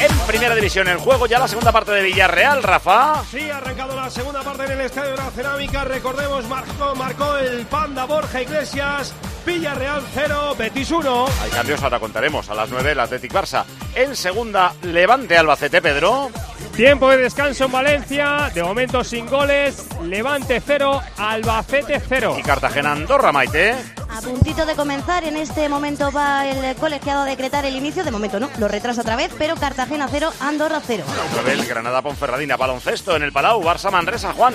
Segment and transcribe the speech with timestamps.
[0.00, 0.88] en Primera División.
[0.88, 3.22] El juego ya la segunda parte de Villarreal, Rafa.
[3.30, 5.84] Sí, ha arrancado la segunda parte en el Estadio de la Cerámica.
[5.84, 9.14] Recordemos, marcó, marcó el Panda Borja Iglesias.
[9.44, 11.26] Villarreal 0, Betis 1.
[11.42, 12.48] Hay cambios, ahora contaremos.
[12.48, 13.64] A las 9 el Athletic Barça.
[13.94, 16.30] En segunda, Levante Albacete, Pedro.
[16.74, 22.36] Tiempo de descanso en Valencia, de momento sin goles, Levante 0, Albacete 0.
[22.38, 23.74] Y Cartagena Andorra, Maite.
[24.12, 28.10] A puntito de comenzar, en este momento va el colegiado a decretar el inicio, de
[28.10, 31.04] momento no, lo retrasa otra vez, pero Cartagena 0, Andorra 0.
[31.46, 34.54] el Granada Ponferradina, baloncesto en el Palau, Barça Manresa, Juan.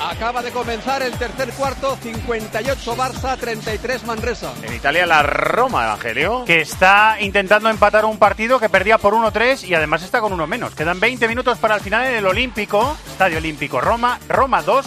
[0.00, 4.52] Acaba de comenzar el tercer cuarto, 58 Barça, 33 Manresa.
[4.62, 6.44] En Italia la Roma, Evangelio.
[6.44, 10.46] Que está intentando empatar un partido que perdía por 1-3 y además está con uno
[10.46, 10.74] menos.
[10.74, 14.84] Quedan 20 minutos para el final en el Olímpico, Estadio Olímpico Roma, Roma 2,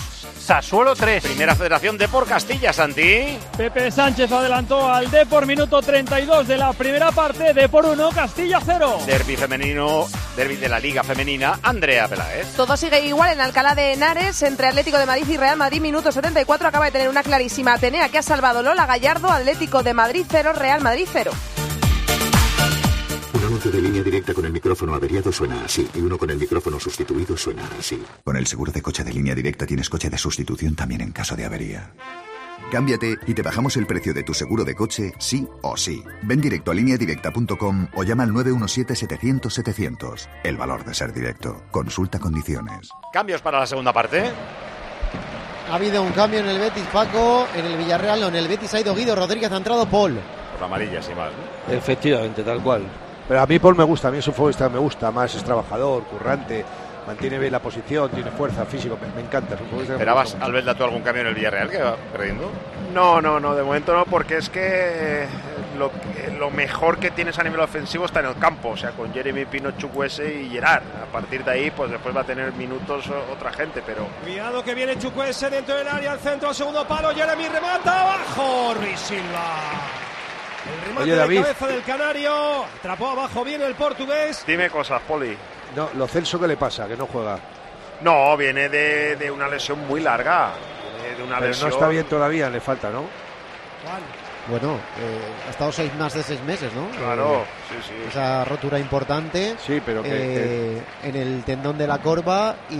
[0.49, 1.21] Sassuolo 3.
[1.21, 3.37] Primera Federación de por Castilla, Santi.
[3.55, 8.09] Pepe Sánchez adelantó al D por minuto 32 de la primera parte, D por 1,
[8.09, 8.97] Castilla 0.
[9.05, 12.47] Derby femenino, derby de la Liga Femenina, Andrea Peláez.
[12.55, 16.11] Todo sigue igual en Alcalá de Henares, entre Atlético de Madrid y Real Madrid, minuto
[16.11, 16.67] 74.
[16.67, 20.53] Acaba de tener una clarísima Atenea que ha salvado Lola Gallardo, Atlético de Madrid 0,
[20.53, 21.29] Real Madrid 0.
[23.59, 26.37] Un anuncio de línea directa con el micrófono averiado suena así y uno con el
[26.37, 28.01] micrófono sustituido suena así.
[28.23, 31.35] Con el seguro de coche de línea directa tienes coche de sustitución también en caso
[31.35, 31.91] de avería.
[32.71, 36.01] Cámbiate y te bajamos el precio de tu seguro de coche, sí o sí.
[36.23, 40.29] Ven directo a lineadirecta.com o llama al 917-700-700.
[40.45, 41.61] El valor de ser directo.
[41.69, 42.91] Consulta condiciones.
[43.11, 44.23] Cambios para la segunda parte.
[45.69, 47.45] Ha habido un cambio en el Betis, Paco.
[47.53, 50.17] En el Villarreal, no, en el Betis ha ido Guido Rodríguez, ha entrado Paul.
[50.51, 51.33] Por la amarilla, sí más.
[51.67, 51.73] ¿no?
[51.73, 52.89] Efectivamente, tal cual.
[53.29, 55.33] Pero a mí Paul me gusta, a mí es un futbolista que me gusta, más
[55.35, 56.65] es trabajador, currante,
[57.07, 59.53] mantiene bien la posición, tiene fuerza, físico, me, me encanta.
[59.55, 60.45] Es un futbolista que me ¿Esperabas, mucho.
[60.45, 62.51] Albert, tú algún cambio en el Villarreal que va perdiendo?
[62.93, 65.27] No, no, no, de momento no, porque es que
[65.77, 68.91] lo, que- lo mejor que tienes a nivel ofensivo está en el campo, o sea,
[68.91, 70.81] con Jeremy Pino, Chukwueze y Gerard.
[71.07, 74.73] A partir de ahí, pues después va a tener minutos otra gente, pero Cuidado que
[74.73, 77.09] viene Chukwueze dentro del área, al centro, al segundo palo.
[77.13, 78.73] Jeremy remata abajo.
[78.73, 79.45] Ruiz Silva.
[80.65, 81.41] El remate Oye, de David.
[81.41, 82.63] cabeza del Canario.
[82.65, 84.43] Atrapó abajo bien el portugués.
[84.45, 85.35] dime cosas, Poli.
[85.75, 86.87] No, lo Celso, ¿qué le pasa?
[86.87, 87.37] Que no juega.
[88.01, 90.51] No, viene de, de una lesión muy larga.
[91.01, 91.69] Viene de una Pero lesión.
[91.69, 93.03] no está bien todavía, le falta, ¿no?
[94.47, 96.87] Bueno, eh, ha estado seis más de seis meses, ¿no?
[96.97, 97.93] Claro, Eh, sí, sí.
[98.09, 100.09] Esa rotura importante Sí, pero que,
[100.77, 102.75] eh, en el tendón de la corva y,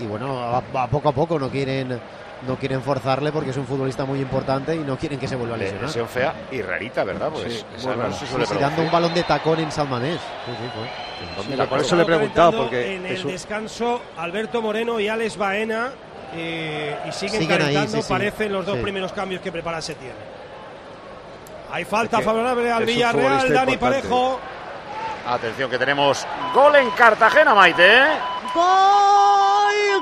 [0.00, 2.00] y bueno, a, a poco a poco no quieren
[2.46, 5.54] no quieren forzarle porque es un futbolista muy importante y no quieren que se vuelva
[5.56, 5.84] a lesionar.
[5.84, 7.28] Lesión fea y rarita, ¿verdad?
[7.30, 9.70] Pues Sí, esa muy no se Sí, suele sí, dando un balón de tacón en
[9.70, 10.16] Salmanés.
[10.46, 10.52] Sí.
[11.36, 14.98] ¿Dónde Sí, la por eso le he preguntado, porque En el un- descanso, Alberto Moreno
[15.00, 15.90] y Alex Baena.
[16.32, 18.08] eh, y siguen, Siguen ahí, calentando, sí.
[18.08, 18.82] parecen los dos Sí.
[18.82, 20.12] primeros cambios que prepara Setién.
[21.72, 23.78] Hay falta Es que favorable al Villarreal, Dani importante.
[23.78, 24.40] Parejo.
[25.26, 26.24] Atención que tenemos
[26.54, 27.84] gol en Cartagena, Maite.
[27.84, 28.06] ¿eh?
[28.54, 28.64] Gol,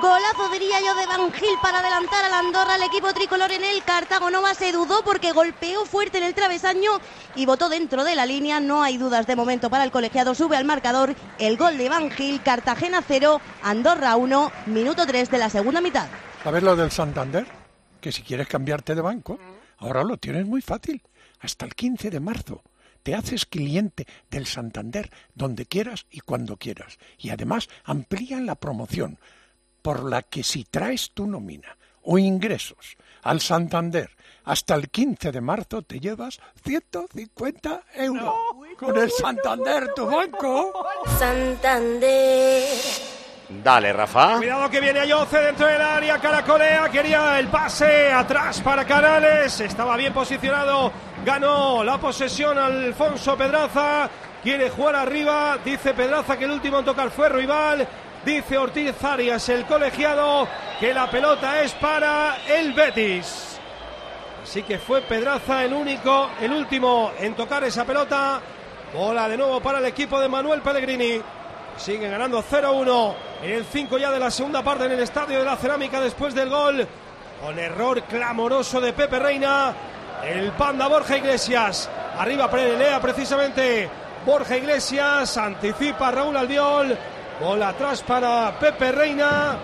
[0.00, 3.82] golazo diría yo de Van Gil para adelantar al Andorra, el equipo tricolor en el
[3.82, 6.90] Cartago Nova se dudó porque golpeó fuerte en el travesaño
[7.34, 10.56] y botó dentro de la línea, no hay dudas de momento para el colegiado, sube
[10.56, 15.50] al marcador el gol de Van Gil, Cartagena 0, Andorra 1, minuto 3 de la
[15.50, 16.06] segunda mitad.
[16.44, 17.46] ¿Sabes lo del Santander?
[18.00, 19.38] Que si quieres cambiarte de banco,
[19.78, 21.02] ahora lo tienes muy fácil.
[21.40, 22.62] Hasta el 15 de marzo.
[23.02, 26.98] Te haces cliente del Santander donde quieras y cuando quieras.
[27.16, 29.18] Y además amplían la promoción
[29.88, 34.10] por la que si traes tu nómina o ingresos al Santander
[34.44, 38.34] hasta el 15 de marzo te llevas 150 euros.
[38.78, 40.86] Con el Santander, tu banco.
[41.18, 42.64] Santander.
[43.64, 44.36] Dale, Rafa.
[44.36, 49.96] Cuidado que viene Ayoce dentro del área, caracolea, quería el pase atrás para Canales, estaba
[49.96, 50.92] bien posicionado,
[51.24, 54.10] ganó la posesión Alfonso Pedraza,
[54.42, 57.88] quiere jugar arriba, dice Pedraza que el último en tocar fue Rival,
[58.24, 60.48] dice Ortiz Arias, el colegiado,
[60.80, 63.58] que la pelota es para el Betis.
[64.42, 68.40] Así que fue Pedraza el único, el último en tocar esa pelota.
[68.94, 71.20] Bola de nuevo para el equipo de Manuel Pellegrini.
[71.76, 75.44] Siguen ganando 0-1 en el 5 ya de la segunda parte en el estadio de
[75.44, 76.86] la cerámica después del gol.
[77.44, 79.74] Con error clamoroso de Pepe Reina.
[80.24, 81.88] El panda Borja Iglesias.
[82.16, 83.88] Arriba pelea precisamente
[84.24, 85.36] Borja Iglesias.
[85.36, 86.96] Anticipa Raúl Albiol.
[87.40, 89.56] Bola atrás para Pepe Reina.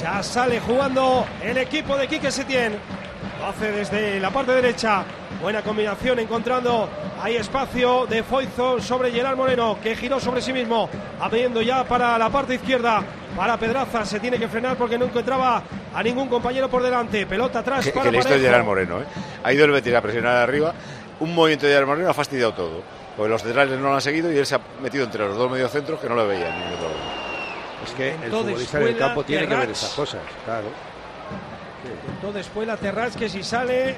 [0.00, 2.76] Ya sale jugando el equipo de Quique Setién.
[3.40, 5.02] Lo hace desde la parte derecha.
[5.42, 6.88] Buena combinación encontrando
[7.20, 10.88] ahí espacio de Foizo sobre Gerard Moreno que giró sobre sí mismo.
[11.20, 13.02] Abriendo ya para la parte izquierda.
[13.36, 15.62] Para Pedraza se tiene que frenar porque no encontraba
[15.92, 17.26] a ningún compañero por delante.
[17.26, 19.04] Pelota atrás Que, para que listo Moreno, ¿eh?
[19.42, 20.74] Ha ido el Betis a presionar arriba.
[21.18, 22.99] Un movimiento de Gerard Moreno ha fastidiado todo.
[23.16, 25.50] Porque los centrales no lo han seguido y él se ha metido entre los dos
[25.50, 26.52] mediocentros que no le veían.
[27.84, 30.68] Es que el futbolista en el campo tiene que ver esas cosas, claro.
[32.14, 33.96] Entonces después la Terrats que si sale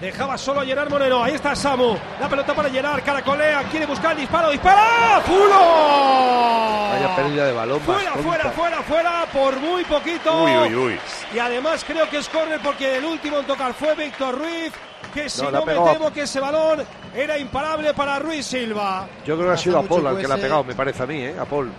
[0.00, 1.22] dejaba solo a Gerard Moreno.
[1.22, 1.96] Ahí está Samu.
[2.20, 3.02] La pelota para Gerard.
[3.04, 3.64] Caracolea.
[3.64, 4.50] Quiere buscar el disparo.
[4.50, 5.20] ¡Dispara!
[5.24, 6.90] ¡Fulo!
[6.90, 9.26] Vaya pérdida de balón Fuera, fuera, fuera, fuera.
[9.32, 10.44] Por muy poquito.
[10.44, 10.98] Uy, uy, uy.
[11.32, 14.72] Y además creo que es córner porque el último en tocar fue Víctor Ruiz.
[15.14, 16.84] Que si No, me temo que ese balón
[17.14, 19.08] era imparable para Ruiz Silva.
[19.26, 21.06] Yo creo que ha sido a Paul al que le ha pegado, me parece a
[21.06, 21.34] mí, ¿eh?
[21.38, 21.70] A Paul.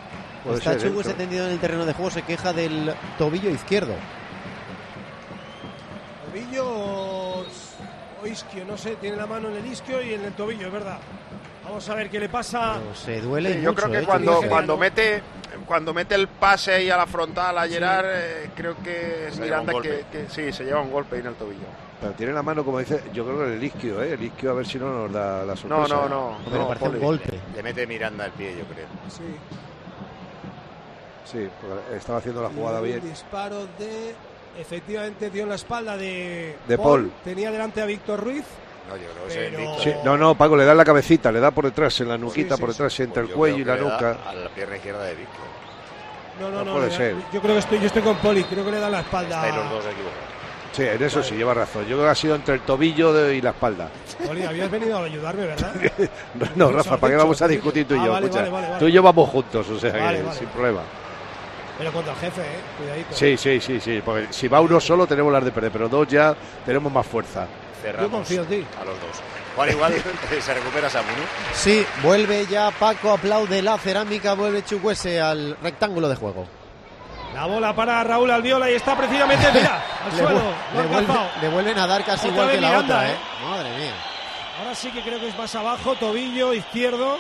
[0.44, 1.14] Puede Está ser, ¿eh?
[1.16, 3.94] Tendido en el terreno de juego, se queja del tobillo izquierdo.
[6.26, 6.71] Tobillo
[8.22, 10.74] o isquio, no sé, tiene la mano en el isquio y en el tobillo, es
[10.74, 11.00] verdad.
[11.64, 12.80] Vamos a ver qué le pasa.
[12.82, 14.06] Pero se duele Sí, yo mucho, creo que ¿eh?
[14.06, 15.22] cuando, cuando mete
[15.66, 19.74] cuando mete el pase ahí a la frontal a Gerard, eh, creo que es Miranda
[19.82, 21.66] que, sí, se lleva un golpe ahí en el tobillo.
[22.00, 24.14] Pero tiene la mano, como dice, yo creo que el isquio, ¿eh?
[24.14, 25.96] El isquio, a ver si no nos da la sorpresa.
[25.96, 26.38] no, no.
[26.46, 27.04] Pero no, parece un Poli.
[27.04, 27.40] golpe.
[27.56, 28.88] Le mete Miranda el pie, yo creo.
[29.08, 29.24] Sí.
[31.32, 33.02] Sí, porque estaba haciendo la jugada bien.
[33.02, 34.16] disparo de.
[34.60, 36.56] Efectivamente dio en la espalda de.
[36.68, 37.12] De Paul.
[37.24, 38.44] Tenía delante a Víctor Ruiz.
[38.90, 39.82] No, yo creo que Pero- es Víctor.
[39.84, 42.18] Sí, no, no, Paco, le da en la cabecita, le da por detrás, en la
[42.18, 42.74] nuquita, sí, por sí.
[42.74, 44.18] detrás, entre Pues el cuello y la nuca.
[44.28, 45.46] A la pierna izquierda de Víctor.
[46.40, 46.74] No, no, No no.
[46.74, 47.16] puede da- ser.
[47.32, 48.44] Yo creo que estoy, yo estoy con Poli.
[48.44, 49.36] Creo que le da en la espalda.
[49.48, 50.32] Estáis los dos equivocados.
[50.74, 51.82] Sí, en eso sí, lleva razón.
[51.84, 53.90] Yo creo que ha sido entre el tobillo de- y la espalda.
[54.26, 55.74] Poli, habías venido a ayudarme, ¿verdad?
[56.36, 58.06] No, no, Rafa, ¿para qué vamos a discutir tú y dicho.
[58.06, 58.12] yo?
[58.12, 58.80] Ah, vale, Escucha, vale, vale, vale.
[58.80, 60.40] Tú y yo vamos juntos, o sea, Vale, que vale.
[60.40, 60.82] sin problema.
[61.78, 62.60] Pero contra el jefe, eh.
[62.78, 63.16] Cuidadito.
[63.16, 66.08] Sí, sí, sí, sí, porque si va uno solo tenemos las de perder, pero dos
[66.08, 66.36] ya
[66.66, 67.48] tenemos más fuerza.
[67.82, 68.66] Cerramos Yo confío en ti.
[68.80, 69.22] a los dos.
[69.56, 69.94] Juan, igual
[70.42, 71.24] se recupera Samu, ¿no?
[71.54, 76.46] Sí, vuelve ya Paco, aplaude la cerámica, vuelve Chukwueze al rectángulo de juego.
[77.34, 80.40] La bola para Raúl Alviola y está precisamente, mira, al Le, suelo.
[80.74, 81.30] le vuelve, alcanzado.
[81.42, 83.14] le vuelven a dar casi Otra igual que la Miranda, otra, ¿eh?
[83.14, 83.46] ¿eh?
[83.50, 83.94] Madre mía.
[84.60, 87.18] Ahora sí que creo que es más abajo, tobillo izquierdo.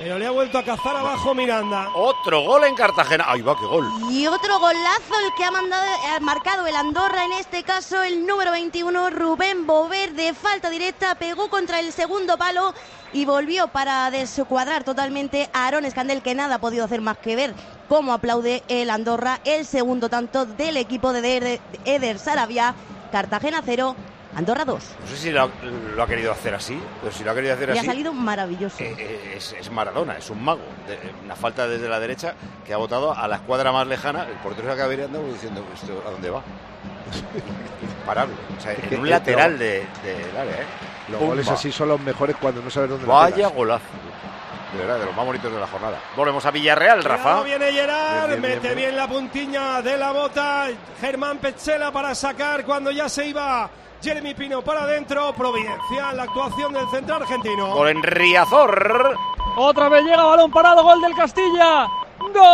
[0.00, 1.90] Pero le ha vuelto a cazar abajo Miranda.
[1.94, 3.26] Otro gol en Cartagena.
[3.28, 3.86] Ahí va, qué gol.
[4.10, 8.26] Y otro golazo el que ha mandado, ha marcado el Andorra, en este caso el
[8.26, 12.72] número 21, Rubén Bover, de falta directa, pegó contra el segundo palo
[13.12, 17.36] y volvió para descuadrar totalmente a Aaron Escandel, que nada ha podido hacer más que
[17.36, 17.54] ver
[17.86, 22.74] cómo aplaude el Andorra el segundo tanto del equipo de Eder, Eder Sarabia,
[23.12, 23.94] Cartagena 0,
[24.36, 24.84] Andorra 2.
[25.00, 25.48] No sé si lo, ha-
[25.96, 27.86] lo ha querido hacer así, pero si lo ha querido hacer Y ha así.
[27.86, 28.76] salido maravilloso.
[28.82, 30.60] eh, eh, es, es Maradona, es un mago.
[30.86, 32.34] De- una falta desde la derecha
[32.64, 34.24] que ha votado a la escuadra más lejana.
[34.28, 36.42] El portero se acaba andando diciendo ¿esto a dónde va?
[38.00, 38.34] Imparable.
[38.56, 39.86] O sea, Es que- en un lateral de-
[40.38, 40.66] área, ¿eh?
[41.08, 41.34] Los Pumba.
[41.34, 43.84] goles así son los mejores cuando no sabes dónde la Vaya golazo.
[44.72, 45.98] De verdad, de los más bonitos de la jornada.
[46.14, 47.22] Volvemos a Villarreal, Rafa.
[47.40, 48.96] Cuidado, viene Gerard, Bien, bien, mete bien, bien.
[48.96, 50.68] la puntiña de la bota.
[51.00, 53.68] Germán Petzela para sacar cuando ya se iba
[54.02, 55.32] Jeremy Pino para adentro.
[55.34, 57.74] Providencial la actuación del central argentino.
[57.74, 59.16] Gol en Riazor.
[59.56, 61.86] Otra vez llega balón parado, gol del Castilla.
[62.32, 62.48] Gol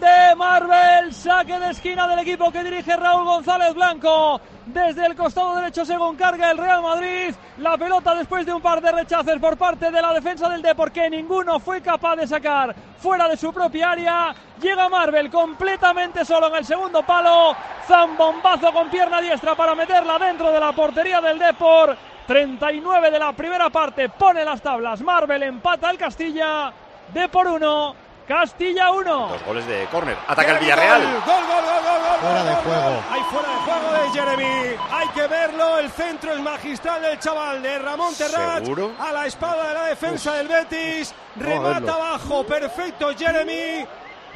[0.00, 4.40] de Marvel, saque de esquina del equipo que dirige Raúl González Blanco.
[4.66, 7.34] Desde el costado derecho según carga el Real Madrid.
[7.58, 10.92] La pelota después de un par de rechaces por parte de la defensa del Depor
[10.92, 14.34] que ninguno fue capaz de sacar fuera de su propia área.
[14.60, 17.56] Llega Marvel completamente solo en el segundo palo.
[17.86, 21.96] Zambombazo con pierna diestra para meterla dentro de la portería del Depor.
[22.26, 25.02] 39 de la primera parte pone las tablas.
[25.02, 26.72] Marvel empata al Castilla.
[27.12, 27.94] De por 1.
[28.26, 29.28] Castilla 1.
[29.28, 30.16] Dos goles de córner.
[30.28, 31.02] Ataca el Villarreal.
[31.02, 32.82] Gol, gol, gol, gol, gol, Fuera gol, de gol, juego.
[32.82, 33.04] gol.
[33.10, 34.76] Hay fuera de juego de Jeremy.
[34.90, 35.78] Hay que verlo.
[35.78, 38.62] El centro es magistral del chaval de Ramón Terrat.
[38.62, 38.92] ¿Seguro?
[38.98, 41.14] A la espalda de la defensa del Betis.
[41.36, 42.44] Remata abajo.
[42.44, 43.84] Perfecto Jeremy.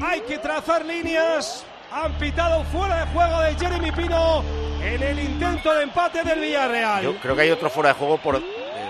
[0.04, 1.64] Hay que trazar líneas.
[1.92, 4.42] Han pitado fuera de juego de Jeremy Pino
[4.82, 7.02] en el intento de empate del Villarreal.
[7.02, 8.42] Yo creo que hay otro fuera de juego, por,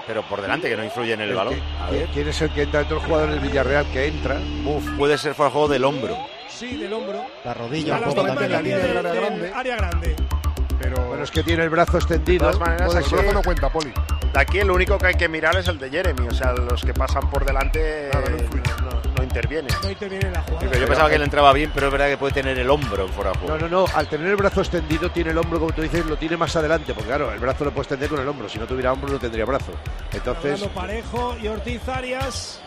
[0.06, 1.54] pero por delante, que no influye en el El balón.
[1.90, 2.06] que-.
[2.14, 4.36] ¿Quién es el que entra dentro del jugador del Villarreal que entra?
[4.64, 6.16] Uf, puede ser de juego del hombro.
[6.48, 7.24] Sí, del hombro.
[7.44, 8.62] La rodilla un la poco misma también.
[8.64, 9.12] línea la del- línea.
[9.12, 9.52] del grande.
[9.54, 10.16] área grande.
[10.78, 12.46] Pero Bueno, es que tiene el brazo extendido.
[12.46, 13.02] De todas maneras, ser.
[13.20, 13.92] eso no cuenta, Poli.
[14.32, 16.82] De aquí el único que hay que mirar es el de Jeremy, o sea, los
[16.82, 18.26] que pasan por delante Nada,
[18.82, 18.85] no
[19.40, 19.62] influye.
[19.62, 19.76] no, no intervienen.
[19.82, 20.66] No interviene en la jugada.
[20.70, 23.04] Pero yo pensaba que él entraba bien, pero es verdad que puede tener el hombro
[23.06, 23.56] en fuera de juego.
[23.58, 23.86] No, no, no.
[23.94, 26.92] Al tener el brazo extendido, tiene el hombro, como tú dices, lo tiene más adelante.
[26.94, 28.48] Porque claro, el brazo lo puedes extender con el hombro.
[28.48, 29.72] Si no tuviera hombro, no tendría brazo.
[30.12, 32.60] Entonces, Parejo y Ortiz Arias.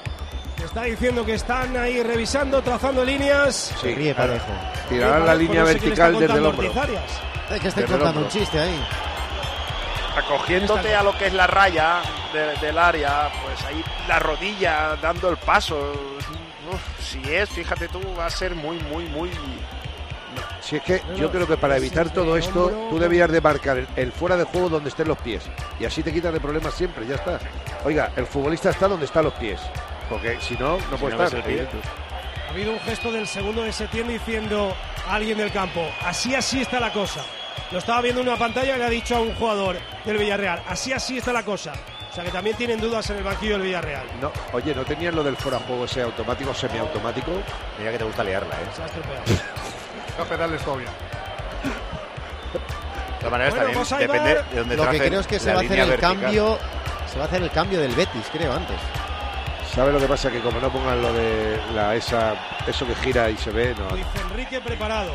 [0.63, 3.73] Está diciendo que están ahí revisando, trazando líneas.
[3.81, 4.13] sí, Ríe.
[4.13, 4.45] Parejo.
[4.89, 6.67] tirarán la línea no sé quién está vertical desde el hombro.
[6.67, 7.03] Ortiz Arias.
[7.49, 8.85] Es que estoy Desde el contando un chiste ahí.
[10.17, 12.01] Acogiéndote a lo que es la raya
[12.33, 15.93] de- del área, pues ahí la rodilla dando el paso.
[16.71, 19.29] Uf, si es, fíjate tú, va a ser muy, muy, muy
[20.61, 23.88] Si es que yo creo que para evitar todo esto, tú debías de marcar el,
[23.95, 25.43] el fuera de juego donde estén los pies.
[25.79, 27.39] Y así te quitas de problemas siempre, ya está.
[27.85, 29.59] Oiga, el futbolista está donde están los pies.
[30.09, 31.43] Porque si no, no puede no estar.
[31.43, 31.67] pie.
[32.47, 34.75] Ha habido un gesto del segundo de Setién diciendo
[35.07, 37.23] a alguien del campo, así así está la cosa.
[37.71, 40.63] Lo estaba viendo en una pantalla y le ha dicho a un jugador del Villarreal,
[40.67, 41.73] así así está la cosa.
[42.12, 44.06] O sea que también tienen dudas en el banquillo del Villarreal.
[44.20, 47.32] No, oye, ¿no tenían lo del fuera juego ese automático, semiautomático?
[47.78, 48.68] Mira que te gusta liarla, ¿eh?
[48.75, 49.24] Se ha estropeado.
[50.18, 50.89] No pedales todavía.
[52.44, 55.54] De todas maneras, Bueno, también pues depende de dónde Lo que creo es que se
[55.54, 56.20] va a hacer el vertical.
[56.20, 56.60] cambio.
[57.10, 58.75] Se va a hacer el cambio del Betis, creo, antes.
[59.74, 60.30] ¿Sabe lo que pasa?
[60.30, 62.34] Que como no pongan lo de la esa
[62.68, 63.89] eso que gira y se ve, no.
[63.92, 65.13] Luis Enrique preparado.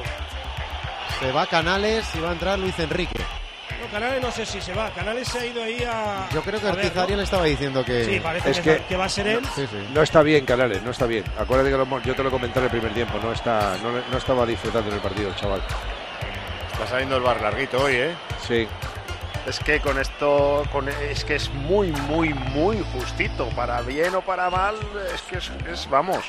[1.21, 3.21] Se va Canales y va a entrar Luis Enrique.
[3.85, 4.91] No, Canales no sé si se va.
[4.91, 6.29] Canales se ha ido ahí a.
[6.33, 7.17] Yo creo que a ver, Ortiz Arias ¿no?
[7.19, 8.05] le estaba diciendo que.
[8.05, 9.41] Sí, parece Es que, que- que va a ser él.
[9.55, 9.89] Sí, sí.
[9.93, 11.25] No está bien, Canales, no está bien.
[11.39, 13.93] Acuérdate que lo hemos- yo te lo comenté en el primer tiempo, no está, no,
[14.11, 15.63] no estaba disfrutando en el partido el chaval.
[16.73, 18.15] Está saliendo el bar larguito hoy, ¿eh?
[18.47, 18.67] Sí.
[19.47, 23.49] Es que con esto, con, es que es muy, muy, muy justito.
[23.51, 24.75] Para bien o para mal,
[25.15, 26.25] es que es, es- vamos.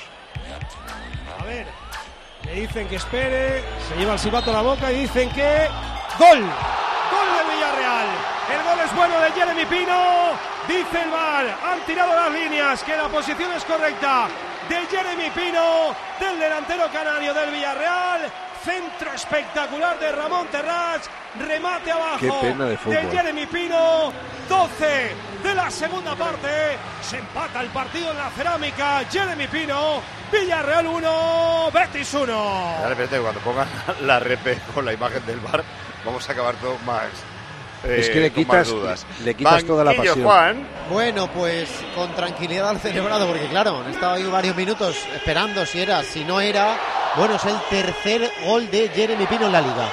[1.39, 1.65] A ver,
[2.45, 5.67] le dicen que espere, se lleva el silbato a la boca y dicen que.
[6.19, 6.45] ¡Gol!
[8.51, 10.31] El gol es bueno de Jeremy Pino.
[10.67, 14.27] Dice el VAR, han tirado las líneas, que la posición es correcta
[14.69, 18.21] de Jeremy Pino, del delantero canario del Villarreal.
[18.63, 21.07] Centro espectacular de Ramón Terrats.
[21.39, 23.11] Remate abajo Qué pena de fútbol.
[23.11, 24.11] Jeremy Pino.
[24.49, 26.49] 12 de la segunda parte.
[27.01, 29.03] Se empata el partido en la cerámica.
[29.11, 30.01] Jeremy Pino.
[30.31, 31.71] Villarreal 1.
[31.71, 32.33] Betis 1.
[32.33, 33.67] Ahora, espérate, cuando pongan
[34.01, 35.63] la repe con la imagen del bar,
[36.03, 37.09] vamos a acabar todo más.
[37.85, 39.05] Eh, Es que le quitas- dudas.
[39.23, 40.23] le quitas toda la pasión.
[40.23, 40.67] Juan.
[40.89, 45.81] Bueno, pues con tranquilidad al celebrado, porque claro, han estado ahí varios minutos esperando si
[45.81, 46.77] era, si no era.
[47.15, 49.87] Bueno, es el tercer gol de Jeremy Pino en la liga.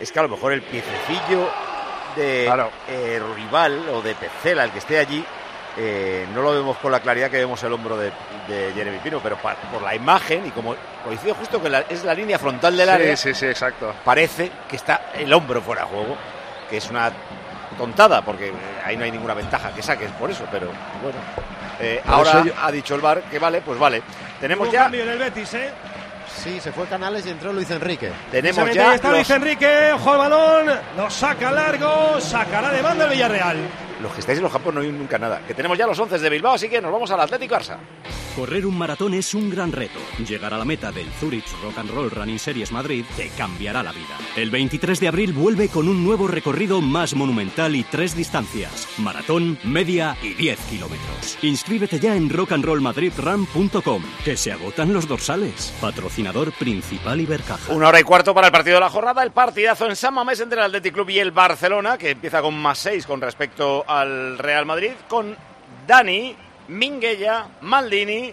[0.00, 1.48] Es que a lo mejor el piececillo
[2.16, 2.46] de
[2.88, 5.24] eh, rival o de Pecela, el que esté allí,
[5.76, 8.10] eh, no lo vemos con la claridad que vemos el hombro de,
[8.48, 10.74] de Jeremy Pino, pero pa- por la imagen y como
[11.04, 13.92] coincide justo que la- es la línea frontal del Sí, área, sí, sí, exacto.
[14.04, 16.16] parece que está el hombro fuera de juego,
[16.68, 17.10] que es una
[17.76, 18.52] tontada, porque
[18.84, 20.66] ahí no hay ninguna ventaja que saques por eso, pero
[21.02, 21.18] bueno.
[21.80, 24.02] Eh, ahora eso ha dicho el bar que vale, pues vale.
[24.40, 25.70] Tenemos Un ya, cambio en el Betis, ¿eh?
[26.42, 28.12] Sí, se fue Canales y entró Luis Enrique.
[28.30, 29.92] tenemos ya ahí está los, Luis Enrique.
[29.92, 30.80] Ojo al balón.
[30.96, 32.20] Lo saca largo.
[32.20, 33.56] Sacará de banda el Villarreal.
[34.00, 35.42] Los que estáis en los campos no hay nunca nada.
[35.46, 37.78] Que tenemos ya los 11 de Bilbao, así que nos vamos al Atlético Barça.
[38.36, 39.98] Correr un maratón es un gran reto.
[40.24, 43.90] Llegar a la meta del Zurich Rock and Roll Running Series Madrid te cambiará la
[43.90, 44.16] vida.
[44.36, 49.58] El 23 de abril vuelve con un nuevo recorrido más monumental y tres distancias: maratón,
[49.64, 51.38] media y 10 kilómetros.
[51.42, 55.74] Inscríbete ya en rockandrollmadridrun.com, que se agotan los dorsales.
[55.80, 57.72] Patrocinador principal Ibercaja.
[57.72, 60.38] Una hora y cuarto para el partido de la jornada, el partidazo en San Mamés
[60.38, 64.38] entre el Athletic Club y el Barcelona, que empieza con más seis con respecto al
[64.38, 65.36] Real Madrid, con
[65.86, 66.36] Dani,
[66.68, 68.32] Minguella, Maldini,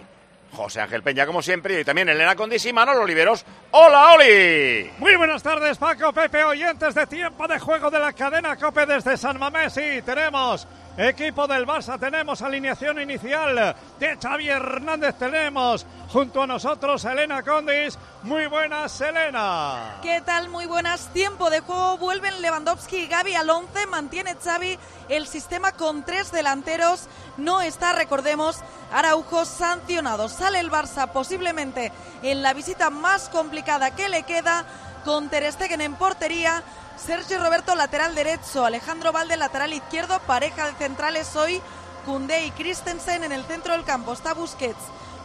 [0.52, 3.44] José Ángel Peña, como siempre, y también Elena Condis y Manolo Oliveros.
[3.72, 4.90] ¡Hola, Oli!
[4.98, 9.16] Muy buenas tardes, Paco, Pepe, oyentes de tiempo de juego de la cadena Cope desde
[9.16, 9.72] San Mamés.
[9.72, 10.66] Sí, tenemos
[10.96, 17.98] equipo del Barça, tenemos alineación inicial de Xavi Hernández, tenemos junto a nosotros Elena Condis.
[18.22, 19.98] Muy buenas, Elena.
[20.02, 20.48] ¿Qué tal?
[20.48, 21.08] Muy buenas.
[21.12, 21.98] Tiempo de juego.
[21.98, 23.86] Vuelven Lewandowski y Gaby al 11.
[23.86, 27.08] Mantiene Xavi el sistema con tres delanteros.
[27.36, 28.60] No está, recordemos,
[28.92, 30.28] Araujo sancionado.
[30.28, 34.64] Sale el Barça posiblemente en la visita más complicada que le queda
[35.04, 36.62] con Ter en portería.
[36.96, 41.60] Sergio Roberto lateral derecho, Alejandro Valde lateral izquierdo, pareja de centrales hoy,
[42.04, 44.12] Koundé y Christensen en el centro del campo.
[44.12, 44.78] Está Busquets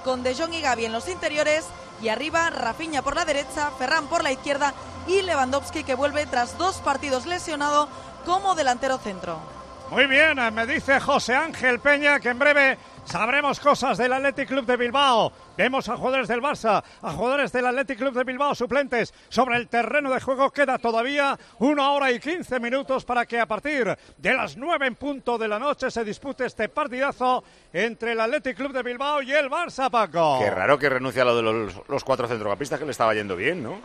[0.03, 1.65] con De Jong y Gaby en los interiores
[2.01, 4.73] y arriba Rafinha por la derecha, Ferran por la izquierda
[5.07, 7.87] y Lewandowski que vuelve tras dos partidos lesionado
[8.25, 9.39] como delantero centro.
[9.89, 14.65] Muy bien, me dice José Ángel Peña que en breve sabremos cosas del Athletic Club
[14.65, 15.31] de Bilbao.
[15.57, 19.67] Vemos a jugadores del Barça, a jugadores del Athletic Club de Bilbao suplentes sobre el
[19.67, 20.49] terreno de juego.
[20.51, 24.95] Queda todavía una hora y quince minutos para que a partir de las nueve en
[24.95, 27.43] punto de la noche se dispute este partidazo
[27.73, 30.39] entre el Athletic Club de Bilbao y el Barça, Paco.
[30.39, 33.35] Qué raro que renuncie a lo de los, los cuatro centrocampistas que le estaba yendo
[33.35, 33.79] bien, ¿no?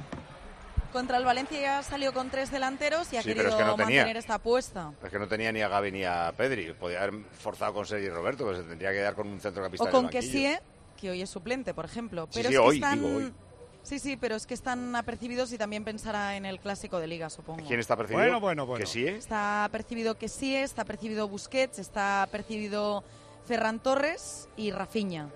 [0.92, 3.74] Contra el Valencia ya salió con tres delanteros y ha Sí, querido es que no
[3.76, 4.00] tenía.
[4.02, 4.92] mantener esta apuesta.
[5.04, 6.72] Es que no tenía ni a Gaby ni a Pedri.
[6.72, 9.90] Podía haber forzado con Sergi Roberto, pero se tendría que dar con un centrocampista O
[9.90, 10.58] con el banquillo.
[10.96, 12.26] Que hoy es suplente, por ejemplo.
[12.30, 13.00] Sí, Pero sí, es que hoy, están...
[13.00, 13.34] digo hoy.
[13.82, 17.30] Sí, sí, pero es que están apercibidos y también pensará en el clásico de liga,
[17.30, 17.64] supongo.
[17.68, 18.20] ¿Quién está percibido?
[18.20, 18.80] Bueno, bueno, bueno.
[18.80, 19.14] ¿Que sí, eh?
[19.16, 23.04] Está percibido Kessie, está percibido Busquets, está percibido
[23.46, 25.28] Ferran Torres y Rafinha.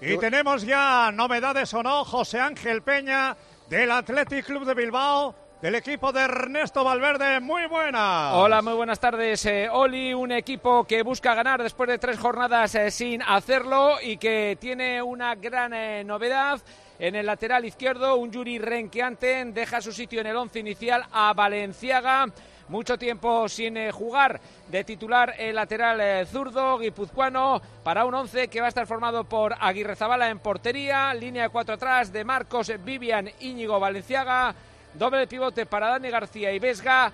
[0.00, 3.36] Y tenemos ya novedades o no, José Ángel Peña,
[3.68, 7.40] del Athletic Club de Bilbao, del equipo de Ernesto Valverde.
[7.40, 8.34] Muy buenas.
[8.34, 9.44] Hola, muy buenas tardes.
[9.46, 14.16] Eh, Oli, un equipo que busca ganar después de tres jornadas eh, sin hacerlo y
[14.16, 16.60] que tiene una gran eh, novedad.
[16.98, 21.32] En el lateral izquierdo, un Yuri renqueante deja su sitio en el once inicial a
[21.32, 22.26] Valenciaga
[22.68, 28.48] mucho tiempo sin eh, jugar de titular el lateral eh, zurdo guipuzcoano para un once
[28.48, 32.24] que va a estar formado por Aguirre Zabala en portería, línea de cuatro atrás de
[32.24, 34.54] Marcos Vivian Íñigo Valenciaga,
[34.98, 37.12] doble pivote para Dani García y Vesga.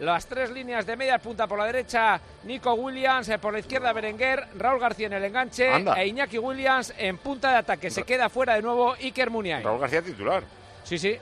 [0.00, 3.92] Las tres líneas de media punta por la derecha, Nico Williams, eh, por la izquierda
[3.92, 5.94] Berenguer, Raúl García en el enganche Anda.
[6.02, 7.90] e Iñaki Williams en punta de ataque.
[7.90, 9.62] Se queda fuera de nuevo Iker Muniain.
[9.62, 10.42] Raúl García titular.
[10.82, 11.16] Sí, sí.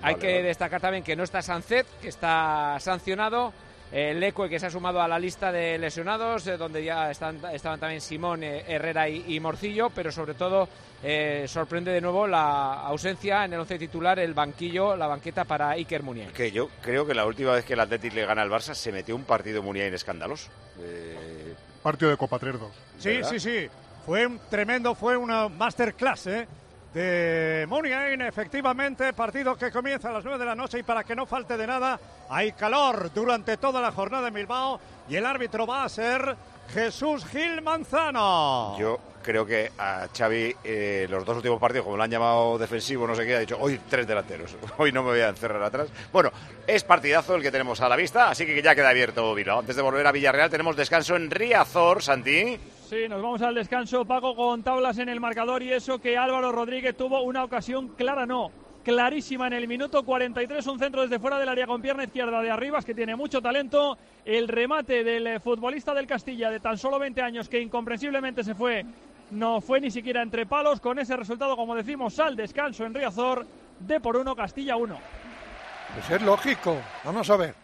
[0.00, 0.42] Hay que vale.
[0.44, 3.52] destacar también que no está Sancet, que está sancionado.
[3.92, 7.40] El Lecue, que se ha sumado a la lista de lesionados, eh, donde ya están,
[7.52, 10.68] estaban también Simón, eh, Herrera y, y Morcillo, pero sobre todo
[11.02, 15.70] eh, sorprende de nuevo la ausencia en el once titular, el banquillo, la banqueta para
[15.70, 16.30] Iker Muniain.
[16.32, 18.90] Que yo creo que la última vez que el Atlético le gana al Barça se
[18.90, 20.50] metió un partido Muniain escandaloso.
[20.80, 22.58] Eh, Partido de Copa 3-2.
[22.98, 23.30] Sí, ¿verdad?
[23.30, 23.68] sí, sí.
[24.04, 26.48] Fue un tremendo, fue una masterclass ¿eh?
[26.92, 29.12] de Muniain, efectivamente.
[29.12, 31.66] Partido que comienza a las 9 de la noche y para que no falte de
[31.66, 36.36] nada, hay calor durante toda la jornada en Bilbao y el árbitro va a ser
[36.72, 38.76] Jesús Gil Manzano.
[38.78, 43.06] Yo creo que a Xavi eh, los dos últimos partidos, como lo han llamado defensivo,
[43.06, 45.88] no sé qué, ha dicho, hoy tres delanteros, hoy no me voy a encerrar atrás.
[46.12, 46.30] Bueno,
[46.66, 49.60] es partidazo el que tenemos a la vista, así que ya queda abierto Bilbao.
[49.60, 52.58] Antes de volver a Villarreal tenemos descanso en Riazor, Santi.
[52.88, 56.52] Sí, nos vamos al descanso, Paco, con tablas en el marcador y eso que Álvaro
[56.52, 58.50] Rodríguez tuvo una ocasión clara, no,
[58.88, 62.50] clarísima en el minuto 43, un centro desde fuera del área con pierna izquierda de
[62.50, 66.98] Arribas, que tiene mucho talento, el remate del eh, futbolista del Castilla de tan solo
[66.98, 68.86] 20 años que incomprensiblemente se fue,
[69.30, 73.46] no fue ni siquiera entre palos, con ese resultado, como decimos, al descanso en Riazor,
[73.80, 74.98] de por uno, Castilla 1.
[75.94, 76.76] Pues es lógico.
[77.04, 77.54] Vamos a ver.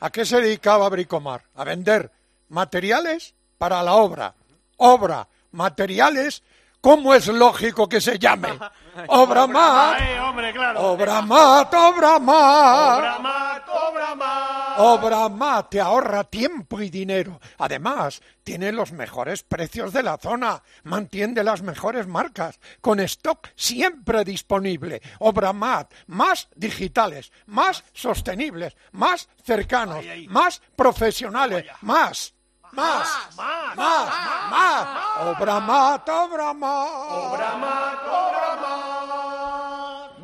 [0.00, 1.42] ¿A qué se dedicaba Bricomar?
[1.54, 2.10] A vender
[2.48, 4.34] materiales para la obra.
[4.76, 6.42] Obra, materiales.
[6.84, 8.58] ¿Cómo es lógico que se llame?
[9.08, 9.98] Obra más.
[9.98, 10.80] Ay, hombre, claro.
[10.82, 12.98] Obra más, obra más.
[12.98, 14.78] Obra mat, obra mat.
[14.78, 17.40] Obra más te ahorra tiempo y dinero.
[17.56, 24.22] Además, tiene los mejores precios de la zona, mantiene las mejores marcas, con stock siempre
[24.22, 25.00] disponible.
[25.20, 32.33] Obra Mat, más digitales, más sostenibles, más cercanos, más profesionales, más.
[32.74, 34.08] Más, más, más,
[34.50, 34.88] más,
[35.26, 36.88] Obra Mat, obra más.
[37.08, 38.53] Obra obra.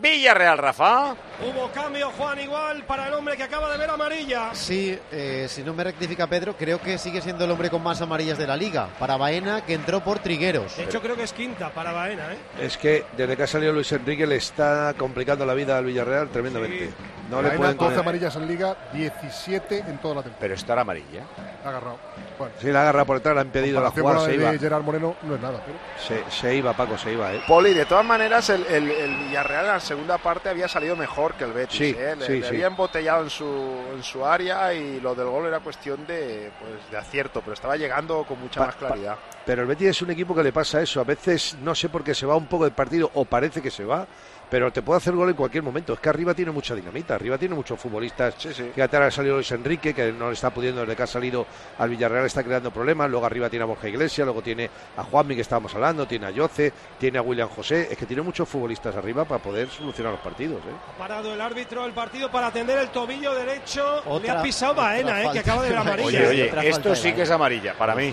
[0.00, 1.14] Villarreal, Rafa.
[1.42, 4.54] Hubo cambio, Juan, igual para el hombre que acaba de ver amarilla.
[4.54, 8.00] Sí, eh, si no me rectifica Pedro, creo que sigue siendo el hombre con más
[8.00, 8.88] amarillas de la liga.
[8.98, 10.76] Para Baena, que entró por Trigueros.
[10.76, 12.38] De hecho, creo que es quinta para Baena, ¿eh?
[12.60, 16.28] Es que desde que ha salido Luis Enrique le está complicando la vida al Villarreal
[16.30, 16.90] tremendamente.
[17.30, 20.40] No le pueden 12 poner- amarillas en Liga, 17 en toda la temporada.
[20.40, 21.22] Pero estar amarilla.
[21.64, 21.98] Ha agarrado.
[22.38, 24.52] Bueno, Sí, la agarra por detrás, le ha impedido la jugada, con se la iba.
[24.52, 25.78] de Gerard Moreno no es nada, pero...
[26.06, 27.40] Se, se iba, Paco, se iba, ¿eh?
[27.46, 31.42] Poli, de todas maneras, el, el- el Villarreal la segunda parte había salido mejor que
[31.42, 31.76] el Betis.
[31.76, 32.14] Sí, ¿eh?
[32.16, 32.46] Le, sí, le sí.
[32.48, 33.44] había embotellado en su,
[33.92, 37.76] en su área y lo del gol era cuestión de, pues, de acierto, pero estaba
[37.76, 39.16] llegando con mucha Pa- más claridad.
[39.44, 41.00] Pero el Betis es un equipo que le pasa eso.
[41.00, 43.70] A veces no sé por qué se va un poco del partido o parece que
[43.72, 44.06] se va,
[44.50, 45.92] pero te puede hacer gol en cualquier momento.
[45.94, 48.34] Es que arriba tiene mucha dinamita, arriba tiene muchos futbolistas.
[48.74, 51.46] Que atrás ha salido Luis Enrique, que no le está pudiendo desde que ha salido
[51.78, 53.08] al Villarreal, está creando problemas.
[53.10, 56.30] Luego arriba tiene a Borja Iglesias, luego tiene a Juanmi, que estábamos hablando, tiene a
[56.30, 57.88] Yoce, tiene a William José.
[57.90, 60.58] Es que tiene muchos futbolistas arriba para poder solucionar los partidos.
[60.64, 60.72] ¿eh?
[60.94, 64.02] Ha parado el árbitro del partido para atender el tobillo derecho.
[64.04, 65.28] Le Otra- ha pisado Baena, ¿eh?
[65.32, 66.06] que acaba de ver amarilla.
[66.08, 67.22] Oye, oye, Otra esto sí que Baena.
[67.22, 68.12] es amarilla, para mí.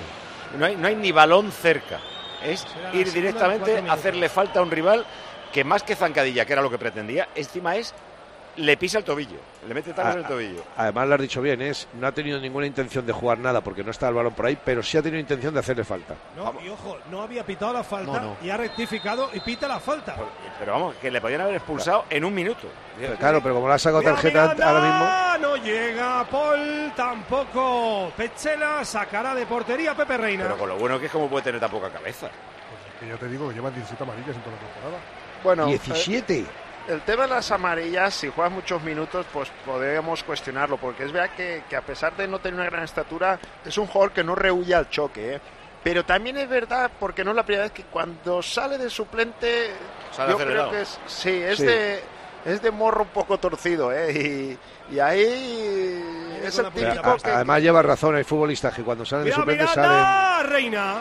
[0.57, 1.99] No hay, no hay ni balón cerca.
[2.43, 5.03] Es ir directamente a hacerle falta a un rival
[5.57, 7.91] que más que zancadilla, que era lo que pretendía, encima es
[8.57, 10.63] le pisa el tobillo, le mete tal en el Ah, tobillo.
[10.77, 13.83] Además, lo has dicho bien, es no ha tenido ninguna intención de jugar nada porque
[13.83, 16.13] no está el balón por ahí, pero sí ha tenido intención de hacerle falta.
[16.35, 18.37] No, y ojo, no había pitado la falta No, no.
[18.43, 20.15] y ha rectificado y pita la falta.
[20.59, 22.67] Pero vamos, que le podían haber expulsado en un minuto.
[22.99, 25.47] Pero claro, pero como le ha sacado tarjeta ahora mismo.
[25.49, 30.43] No llega Paul, tampoco Pechela, sacará de portería Pepe Reina.
[30.43, 32.27] Pero con lo bueno que es como puede tener tan poca cabeza.
[32.99, 34.97] Que yo te digo que llevan 17 amarillas en toda la temporada.
[35.43, 36.39] Bueno, 17.
[36.39, 36.45] eh,
[36.87, 41.31] El tema de las amarillas, si juegas muchos minutos, pues podríamos cuestionarlo, porque es verdad
[41.35, 44.35] que, que a pesar de no tener una gran estatura, es un jugador que no
[44.35, 45.35] rehuye al choque.
[45.35, 45.41] ¿eh?
[45.83, 49.71] Pero también es verdad, porque no es la primera vez que cuando sale de suplente,
[50.11, 50.71] Sale yo creo acelerado.
[50.71, 51.65] que es, sí, es Sí.
[51.65, 52.03] de
[52.45, 54.57] es de morro un poco torcido, ¿eh?
[54.89, 59.03] Y, y ahí es el típico a- que, además lleva razón, hay futbolistas que cuando
[59.03, 60.49] salen de suplente salen.
[60.49, 60.95] Reina.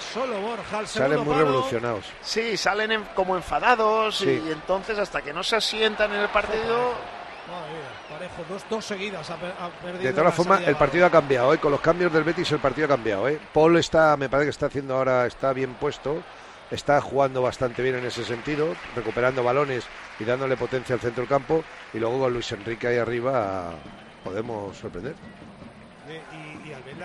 [0.00, 0.78] Solo Borja.
[0.78, 2.04] Al Salen muy revolucionados.
[2.22, 4.42] Sí, salen en- como enfadados Sí.
[4.46, 6.94] y entonces hasta que no se asientan en el partido...
[7.48, 10.02] Madre mía, Parejo, dos, dos seguidas ha, per- ha perdido.
[10.04, 11.52] De todas formas, el partido ha cambiado.
[11.54, 11.58] ¿eh?
[11.58, 13.28] Con los cambios del Betis, el partido ha cambiado.
[13.28, 13.40] ¿eh?
[13.52, 16.22] Paul está, me parece que está haciendo ahora, está bien puesto.
[16.70, 19.84] Está jugando bastante bien en ese sentido, recuperando balones
[20.20, 21.64] y dándole potencia al centro del campo.
[21.92, 23.70] Y luego con Luis Enrique ahí arriba
[24.22, 25.14] podemos sorprender.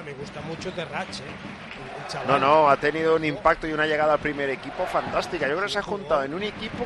[0.03, 2.27] Me gusta mucho Terrach, ¿eh?
[2.27, 5.47] No, no, ha tenido un impacto y una llegada al primer equipo fantástica.
[5.47, 6.85] Yo creo que se ha juntado en un equipo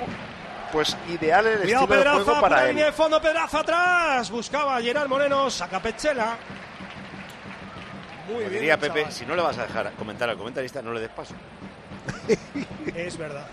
[0.72, 2.92] pues ideal el Cuidado estilo de Pedraza, juego por la para línea él.
[2.92, 4.32] de fondo, Pedraza atrás.
[4.32, 6.38] Buscaba a Gerard Moreno, saca Pechela.
[8.28, 9.14] Muy Como bien, diría Pepe, chaval.
[9.14, 11.34] si no le vas a dejar comentar al comentarista, no le des paso.
[12.96, 13.48] Es verdad.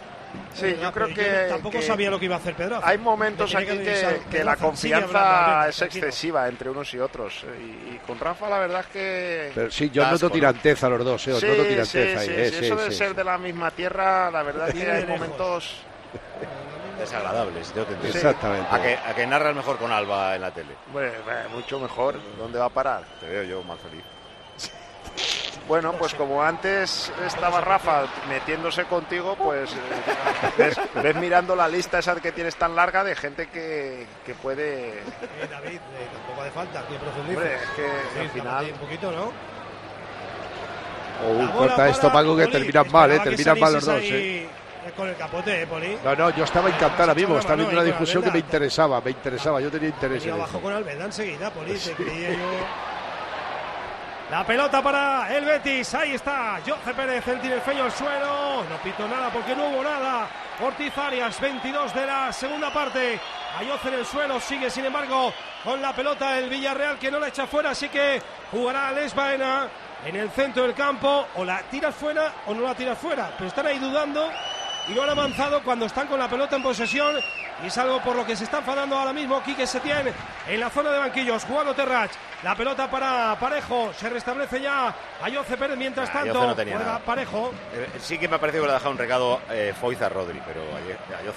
[0.55, 2.89] Sí, yo creo pero que- tampoco que sabía lo que iba a hacer Pedraza.
[2.89, 3.67] Hay momentos aquí
[4.31, 6.07] que, la confianza es tranquilo.
[6.07, 7.45] excesiva entre unos y otros.
[7.45, 7.59] eh,
[7.91, 9.53] Y, y con Rafa la verdad es que...
[9.55, 11.33] Pero sí, yo noto tiranteza a los dos, ¿eh?
[11.33, 12.27] Os Sí, noto sí, tiranteza ahí.
[12.27, 12.51] sí, ¿eh?
[12.51, 13.15] sí, Sí, eso de sí, ser sí.
[13.17, 15.83] de la misma tierra, la verdad es que hay momentos...
[16.99, 18.17] Desagradables, yo te entiendo.
[18.19, 18.69] Exactamente.
[18.71, 20.71] A que, a que narras mejor con Alba en la tele.
[20.93, 22.19] Bueno, eh, mucho mejor.
[22.39, 23.03] ¿Dónde va a parar?
[23.21, 24.03] Te veo yo más feliz.
[25.69, 29.77] Bueno, pues como antes estaba Rafa metiéndose contigo, pues eh,
[30.57, 34.91] ves, ves mirando la lista esa que tienes tan larga de gente que, que puede...
[35.01, 35.03] Eh,
[35.51, 37.37] David, eh, tampoco hace falta que profundices.
[37.37, 37.83] Hombre, es que
[38.15, 39.33] Sí, al final- Un poquito, ¿no?
[41.27, 42.53] Oh, bola corta esto, Paco, que Poli.
[42.53, 43.19] terminan mal, ¿eh?
[43.23, 44.05] Que Terminan mal los dos, ¿eh?
[44.05, 44.49] ahí,
[44.89, 45.99] eh, Con el capote, ¿eh, Poli?
[46.05, 46.77] No, no, yo estaba mismo.
[46.79, 49.61] Echaba Estaba viendo una discusión que me interesaba, me interesaba.
[49.61, 52.37] Yo tenía interés en abajo con Albelda enseguida, Poli, te creía yo.
[54.29, 59.07] La pelota para el Betis, ahí está, Jose Pérez, el tinerfeño al suelo, no pito
[59.07, 60.29] nada porque no hubo nada.
[60.61, 63.21] Ortiz Arias, 22 de la segunda parte,
[63.57, 67.29] Ayoce en el suelo, sigue sin embargo con la pelota el Villarreal que no la
[67.29, 69.69] echa fuera, así que jugará Les Baena
[70.05, 73.47] en el centro del campo, o la tiras fuera o no la tiras fuera, pero
[73.47, 74.29] están ahí dudando
[74.89, 77.17] y no han avanzado cuando están con la pelota en posesión
[77.63, 80.13] y es algo por lo que se está enfadando ahora mismo Quique Setién
[80.49, 82.11] en la zona de banquillos jugando Terrach
[82.43, 86.77] la pelota para Parejo se restablece ya Ayoce Pérez mientras Nah, tanto Ayoce no tenía
[86.77, 87.05] juega nada.
[87.05, 90.01] Parejo Eh, Sí que me ha parecido que le ha dejado un recado eh, Foiz
[90.03, 91.33] a Rodri, pero ayer, ayer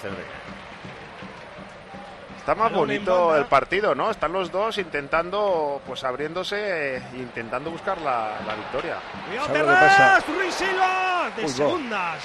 [2.38, 4.10] Está más bonito el partido, ¿no?
[4.10, 8.98] Están los dos intentando, pues abriéndose, eh, intentando buscar la, la victoria.
[9.28, 9.54] Cuidado.
[9.54, 12.24] Terrach Ruiz Silva de Uy, segundas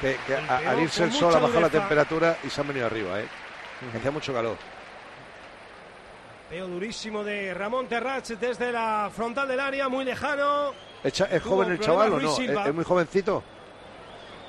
[0.00, 2.86] Que, que a- al irse el sol ha bajado la temperatura y se han venido
[2.86, 3.26] arriba, ¿eh?
[3.96, 4.56] Hacía mucho calor.
[6.50, 11.72] Veo durísimo de Ramón Terrach desde la frontal del área muy lejano ¿Es, es joven
[11.72, 12.30] el chaval o no?
[12.30, 13.42] ¿Es, es muy jovencito?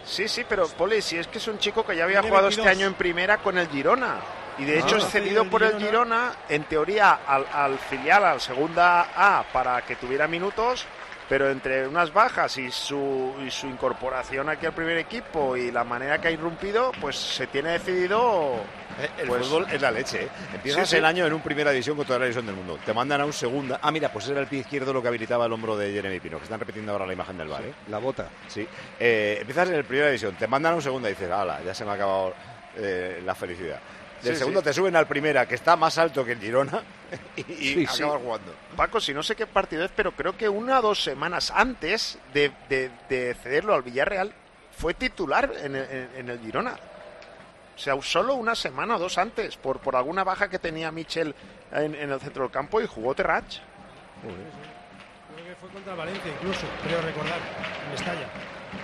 [0.03, 2.49] Sí, sí, pero Poli, si es que es un chico que ya había Tiene jugado
[2.49, 2.77] este 22.
[2.79, 4.17] año en primera con el Girona.
[4.58, 4.79] Y de Ah.
[4.81, 5.88] hecho es cedido por el Girona.
[5.89, 10.86] Girona, en teoría, al, al filial, al segunda A, para que tuviera minutos.
[11.27, 15.83] Pero entre unas bajas y su, y su incorporación aquí al primer equipo y la
[15.83, 18.57] manera que ha irrumpido, pues se tiene decidido.
[18.99, 20.29] Eh, El pues, fútbol es la leche, ¿eh?
[20.53, 20.97] Empiezas Sí, sí.
[20.97, 22.77] el año en un primera división con toda la división del mundo.
[22.85, 23.79] Te mandan a un segunda.
[23.81, 26.38] Ah, mira, pues era el pie izquierdo lo que habilitaba el hombro de Jeremy Pino,
[26.38, 27.73] que están repitiendo ahora la imagen del bar, ¿eh?
[27.89, 28.29] La bota.
[28.47, 28.67] Sí.
[28.99, 31.73] Eh, empiezas en el primera división, te mandan a un segunda y dices, hala, ya
[31.73, 32.35] se me ha acabado
[32.77, 33.79] eh, la felicidad.
[34.23, 34.65] Del Sí, segundo sí.
[34.65, 36.82] te suben al primera, que está más alto que el Girona,
[37.36, 38.04] y, y Sí, sí.
[38.04, 38.56] acabas jugando.
[38.75, 42.17] Paco, si no sé qué partido es, pero creo que una o dos semanas antes
[42.34, 44.34] de, de- de cederlo al Villarreal,
[44.78, 46.75] fue titular en el, en- en el Girona.
[47.75, 51.36] O sea, solo una semana o dos antes, por, por alguna baja que tenía Michel
[51.73, 53.43] en, en el centro del campo y jugó Terrach.
[54.23, 57.38] Creo que fue contra Valencia incluso, creo recordar,
[57.86, 58.28] en Mestalla.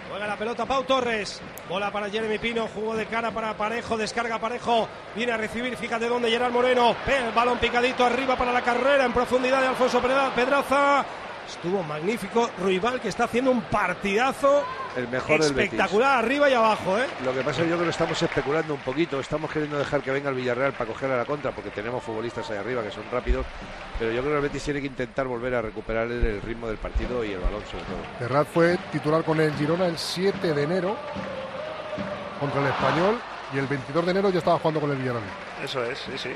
[0.10, 1.42] Juega la pelota Pau Torres.
[1.70, 2.68] Bola para Jeremy Pino.
[2.68, 3.98] Jugó de cara para Parejo.
[3.98, 4.88] Descarga Parejo.
[5.16, 5.76] Viene a recibir.
[5.78, 6.96] Fíjate dónde Gerard Moreno.
[7.08, 9.06] El balón picadito arriba para la carrera.
[9.06, 11.06] En profundidad de Alfonso Pedra- Pedraza.
[11.48, 12.50] Estuvo magnífico.
[12.60, 14.64] Ruibal que está haciendo un partidazo.
[14.96, 15.74] El mejor del Betis.
[15.74, 17.06] espectacular arriba y abajo, ¿eh?
[17.24, 19.20] Lo que pasa es que yo creo que estamos especulando un poquito.
[19.20, 22.50] Estamos queriendo dejar que venga el Villarreal para coger a la contra, porque tenemos futbolistas
[22.52, 23.46] ahí arriba que son rápidos.
[24.00, 26.68] Pero yo creo que el Betis tiene que intentar volver a recuperar el, el ritmo
[26.68, 27.98] del partido y el balón, sobre todo.
[28.20, 30.98] Terrat fue titular con el Girona el 7 de enero
[32.40, 33.20] contra el Español
[33.54, 35.24] y el 22 de enero ya estaba jugando con el Villarreal.
[35.64, 36.30] Eso es, sí, sí.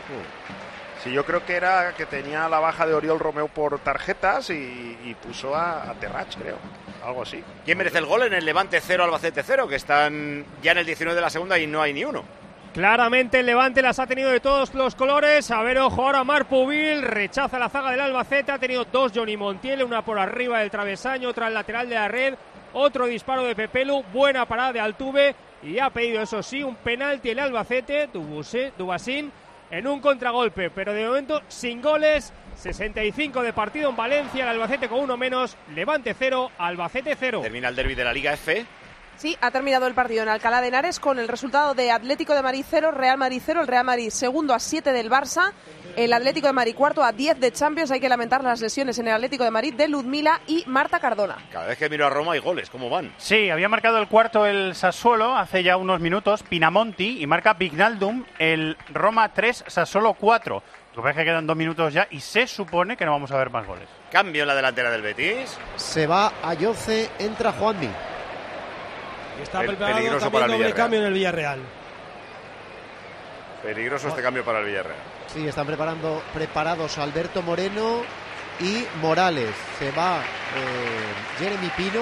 [1.05, 4.97] Sí, yo creo que era que tenía la baja de Oriol Romeo por tarjetas y,
[5.05, 6.57] y puso a, a Terrach, creo.
[7.05, 7.41] Algo así.
[7.63, 9.67] ¿Quién merece el gol en el Levante 0 Albacete 0?
[9.67, 12.23] Que están ya en el 19 de la segunda y no hay ni uno.
[12.73, 15.49] Claramente el Levante las ha tenido de todos los colores.
[15.51, 18.51] A ver, ojo ahora Mar Pubil, rechaza la zaga del Albacete.
[18.51, 22.07] Ha tenido dos Johnny Montiel, una por arriba del travesaño, otra al lateral de la
[22.07, 22.33] red.
[22.73, 25.35] Otro disparo de Pepelu, buena parada de Altuve.
[25.63, 29.31] Y ha pedido, eso sí, un penalti el Albacete, Dubuse- Dubasín.
[29.71, 32.33] En un contragolpe, pero de momento sin goles.
[32.55, 37.41] 65 de partido en Valencia, el Albacete con uno menos, Levante 0, Albacete 0.
[37.41, 38.65] Termina el derby de la Liga F.
[39.17, 42.41] Sí, ha terminado el partido en Alcalá de Henares con el resultado de Atlético de
[42.41, 45.53] Madrid 0, Real Madrid 0, el Real Madrid segundo a 7 del Barça,
[45.95, 47.91] el Atlético de Madrid cuarto a 10 de Champions.
[47.91, 51.37] Hay que lamentar las lesiones en el Atlético de Madrid de Ludmila y Marta Cardona.
[51.49, 53.13] Cada vez que miro a Roma hay goles, ¿cómo van?
[53.17, 58.25] Sí, había marcado el cuarto el Sassuolo hace ya unos minutos, Pinamonti, y marca Vignaldum
[58.37, 60.55] el Roma 3, Sassuolo 4.
[60.95, 63.31] Lo que pasa es que quedan dos minutos ya y se supone que no vamos
[63.31, 63.87] a ver más goles.
[64.11, 65.57] Cambio en la delantera del Betis.
[65.77, 67.89] Se va a Yoce, entra Juanmi.
[69.41, 70.73] Está preparado peligroso para el doble Villarreal.
[70.83, 71.59] cambio en el Villarreal.
[73.63, 74.97] Peligroso este cambio para el Villarreal.
[75.33, 78.03] Sí, están preparando, preparados Alberto Moreno
[78.59, 79.49] y Morales.
[79.79, 82.01] Se va eh, Jeremy Pino.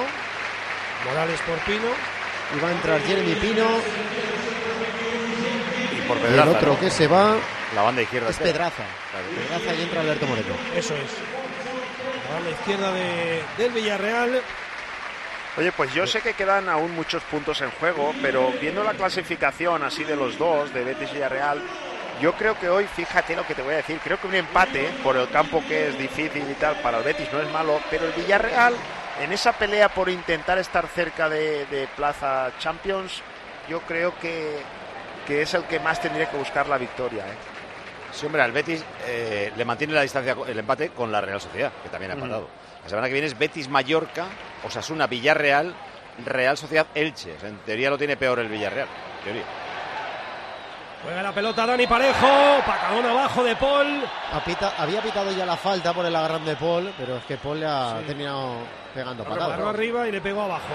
[1.10, 1.88] Morales por Pino.
[2.56, 3.66] Y va a entrar Jeremy Pino.
[5.98, 6.80] Y por Y el Pedraza, otro ¿no?
[6.80, 7.36] que se va
[7.76, 8.30] La banda izquierda.
[8.30, 8.84] es Pedraza.
[9.36, 10.54] Pedraza y entra Alberto Moreno.
[10.76, 11.12] Eso es.
[12.36, 14.42] A la izquierda de, del Villarreal.
[15.56, 19.84] Oye, pues yo sé que quedan aún muchos puntos en juego, pero viendo la clasificación
[19.84, 21.62] así de los dos, de Betis y Villarreal,
[22.20, 24.90] yo creo que hoy, fíjate lo que te voy a decir, creo que un empate
[25.04, 28.06] por el campo que es difícil y tal para el Betis no es malo, pero
[28.06, 28.74] el Villarreal
[29.22, 33.22] en esa pelea por intentar estar cerca de, de Plaza Champions,
[33.70, 34.58] yo creo que,
[35.28, 37.26] que es el que más tendría que buscar la victoria.
[37.28, 37.36] ¿eh?
[38.12, 41.72] Sí, hombre, al Betis eh, le mantiene la distancia el empate con la Real Sociedad,
[41.84, 42.50] que también ha empatado.
[42.84, 44.26] La semana que viene es Betis Mallorca,
[44.66, 45.74] Osasuna Villarreal,
[46.26, 47.34] Real Sociedad Elche.
[47.36, 48.88] O sea, en teoría lo tiene peor el Villarreal.
[49.20, 49.44] en teoría.
[51.04, 52.28] Juega la pelota Dani Parejo.
[52.66, 54.04] Patadón abajo de Paul.
[54.78, 57.66] Había pitado ya la falta por el agarrón de Paul, pero es que Paul le
[57.66, 58.06] ha Sí.
[58.08, 58.56] terminado
[58.94, 59.68] pegando Agarró patadas.
[59.76, 60.74] arriba y le pegó abajo.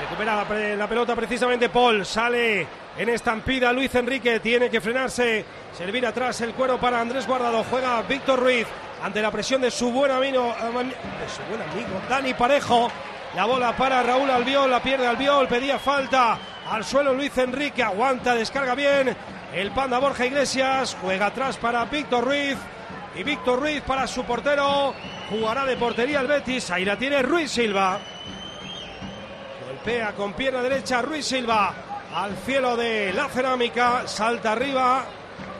[0.00, 2.06] Recupera la, la pelota precisamente Paul.
[2.06, 2.66] Sale
[2.96, 4.40] en estampida Luis Enrique.
[4.40, 5.44] Tiene que frenarse.
[5.76, 7.62] Servir atrás el cuero para Andrés Guardado.
[7.64, 8.66] Juega Víctor Ruiz
[9.02, 12.90] ante la presión de su buen amigo, de su buen amigo Dani Parejo.
[13.34, 14.70] La bola para Raúl Albiol.
[14.70, 15.46] La pierde Albiol.
[15.46, 16.38] Pedía falta.
[16.70, 17.82] Al suelo Luis Enrique.
[17.82, 19.14] Aguanta, descarga bien.
[19.52, 20.96] El panda Borja Iglesias.
[21.02, 22.56] Juega atrás para Víctor Ruiz.
[23.14, 24.94] Y Víctor Ruiz para su portero.
[25.28, 26.70] Jugará de portería el Betis.
[26.70, 27.98] Ahí la tiene Ruiz Silva.
[29.66, 31.74] Golpea con pierna derecha Ruiz Silva
[32.14, 34.06] al cielo de la cerámica.
[34.06, 35.04] Salta arriba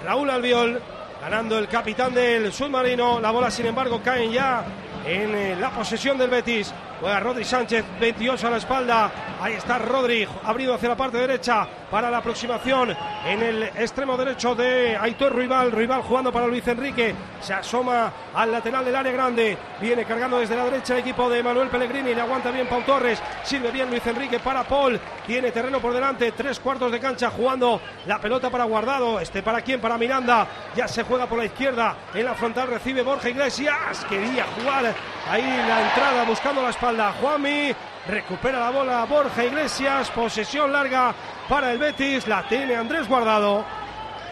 [0.03, 0.83] Raúl Albiol.
[1.21, 3.21] Ganando el capitán del submarino.
[3.21, 4.65] La bola, sin embargo, cae ya
[5.05, 6.73] en eh, la posesión del Betis.
[7.01, 9.11] Juega Rodri Sánchez, 28 a la espalda.
[9.41, 14.55] Ahí está Rodri, abrido hacia la parte derecha para la aproximación en el extremo derecho
[14.55, 15.71] de Aitor Ruibal.
[15.71, 17.15] Ruibal jugando para Luis Enrique.
[17.41, 19.59] Se asoma al lateral del área grande.
[19.79, 22.15] Viene cargando desde la derecha el equipo de Manuel Pellegrini.
[22.15, 23.23] Le aguanta bien Pau Torres.
[23.45, 24.99] Sirve bien Luis Enrique para Paul.
[25.27, 26.33] Tiene terreno por delante.
[26.33, 29.21] Tres cuartos de cancha jugando la pelota para Guardado.
[29.21, 29.83] Este para quién?
[29.83, 30.47] Para Miranda.
[30.75, 31.95] Ya se juega por la izquierda.
[32.15, 34.07] En la frontal recibe Borja Iglesias.
[34.09, 34.95] Quería jugar
[35.31, 36.86] ahí la entrada buscando la espalda.
[36.95, 37.75] Juanmi.
[38.07, 40.09] Recupera la bola Borja Iglesias.
[40.11, 41.13] Posesión larga
[41.49, 42.29] para el Betis.
[42.29, 43.65] La tiene Andrés Guardado.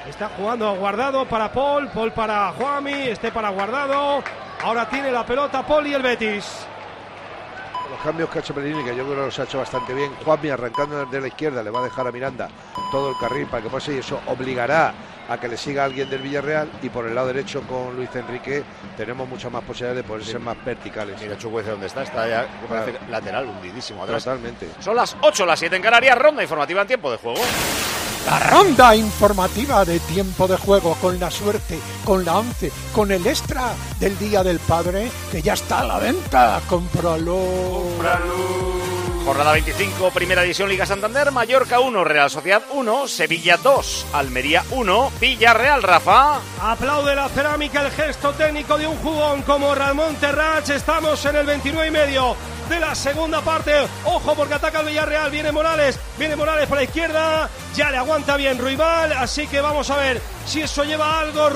[0.08, 1.88] Está jugando a Guardado para Paul.
[1.88, 3.08] Paul para Juanmi.
[3.08, 4.22] Este para Guardado.
[4.62, 6.64] Ahora tiene la pelota Paul y el Betis.
[7.90, 10.12] Los cambios que ha hecho Pellegrini, que yo creo que los ha hecho bastante bien.
[10.24, 12.48] Juanmi arrancando desde la izquierda, le va a dejar a Miranda
[12.92, 14.94] todo el carril para que pase y eso obligará
[15.28, 18.62] a que le siga alguien del Villarreal y por el lado derecho con Luis Enrique
[18.96, 21.20] tenemos muchas más posibilidades de poder ser más verticales.
[21.20, 22.46] Mira Chukwueze dónde está, está ya
[23.10, 24.24] lateral, hundidísimo atrás.
[24.24, 24.68] Totalmente.
[24.80, 27.40] Son las 8, las 7 en Canarias, ronda informativa en tiempo de juego.
[28.26, 33.26] La ronda informativa de tiempo de juego con la suerte, con la once, con el
[33.26, 36.60] extra del Día del Padre, que ya está a la venta.
[36.66, 37.82] Cómpralo.
[39.24, 45.12] Jornada 25, Primera División Liga Santander, Mallorca 1, Real Sociedad 1, Sevilla 2, Almería 1,
[45.18, 46.40] Villarreal, Rafa.
[46.60, 50.68] Aplaude la cerámica el gesto técnico de un jugón como Ramón Terrach.
[50.68, 52.36] Estamos en el 29 y medio
[52.68, 53.72] de la segunda parte.
[54.04, 55.30] Ojo porque ataca el Villarreal.
[55.30, 57.48] Viene Morales, viene Morales por la izquierda.
[57.74, 59.12] Ya le aguanta bien Ruibal.
[59.14, 61.48] Así que vamos a ver si eso lleva algo.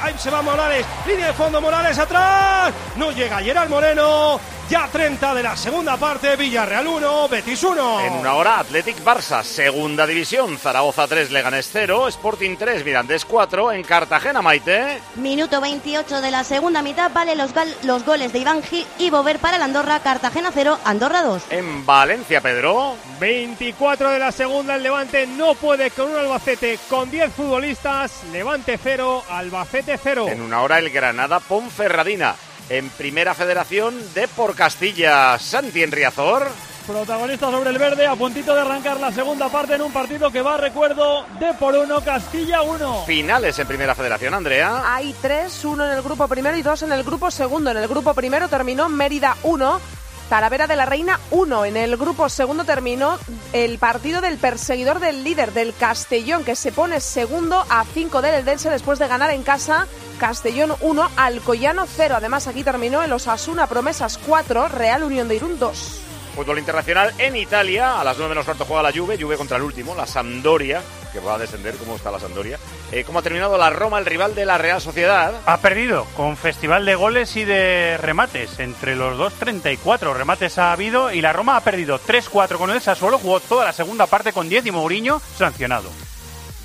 [0.00, 0.86] Ahí se va Morales.
[1.06, 2.72] Línea de fondo Morales atrás.
[2.94, 4.40] No llega Gerard Moreno.
[4.68, 6.34] Ya 30 de la segunda parte.
[6.34, 8.00] Villarreal 1, Betis 1.
[8.00, 13.70] En una hora, Athletic Barça, Segunda División, Zaragoza 3, Leganés 0, Sporting 3, Mirandés 4,
[13.70, 15.00] en Cartagena, Maite.
[15.14, 17.52] Minuto 28 de la segunda mitad, vale los,
[17.84, 21.44] los goles de Iván Gil y Bover para el Andorra, Cartagena 0, Andorra 2.
[21.50, 22.96] En Valencia, Pedro.
[23.20, 28.24] 24 de la segunda, el Levante no puede con un Albacete con 10 futbolistas.
[28.32, 30.26] Levante 0, Albacete 0.
[30.28, 32.34] En una hora, el Granada Ponferradina.
[32.68, 36.48] En Primera Federación de por Castilla, Santi Enriazor.
[36.84, 40.42] Protagonista sobre el verde, a puntito de arrancar la segunda parte en un partido que
[40.42, 43.04] va, recuerdo, de por uno, Castilla 1.
[43.06, 44.82] Finales en Primera Federación, Andrea.
[44.84, 47.70] Hay tres, uno en el grupo primero y dos en el grupo segundo.
[47.70, 49.80] En el grupo primero terminó Mérida 1,
[50.28, 51.64] Talavera de la Reina 1.
[51.66, 53.18] En el grupo segundo terminó
[53.52, 58.34] el partido del perseguidor del líder, del Castellón, que se pone segundo a 5 del
[58.34, 59.86] Eldense después de ganar en casa
[60.18, 62.14] Castellón 1, Alcoyano 0.
[62.16, 66.02] Además, aquí terminó el Osasuna Promesas 4, Real Unión de Irún 2.
[66.34, 67.98] Fútbol internacional en Italia.
[67.98, 69.16] A las 9 menos cuarto juega la Juve.
[69.18, 71.76] Juve contra el último, la Sampdoria, que va a descender.
[71.76, 72.58] ¿Cómo está la Sampdoria?
[72.92, 75.32] Eh, ¿Cómo ha terminado la Roma, el rival de la Real Sociedad?
[75.46, 78.58] Ha perdido con festival de goles y de remates.
[78.58, 82.82] Entre los dos, 34 remates ha habido y la Roma ha perdido 3-4 con el
[82.82, 83.18] Sassuolo.
[83.18, 85.88] Jugó toda la segunda parte con 10 y Mourinho sancionado.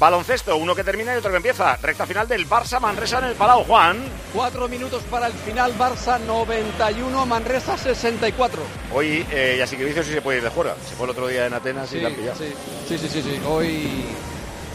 [0.02, 1.76] Baloncesto, uno que termina y otro que empieza.
[1.76, 4.04] Recta final del Barça Manresa en el Palau, Juan.
[4.34, 8.64] Cuatro minutos para el final, Barça 91, Manresa 64.
[8.96, 10.76] Hoy eh, ya sí que dice si se puede ir de fuera.
[10.90, 12.36] Se fue el otro día en Atenas y la han pillado.
[12.36, 12.52] sí,
[12.88, 13.42] sí, sí, sí, sí.
[13.48, 14.06] Hoy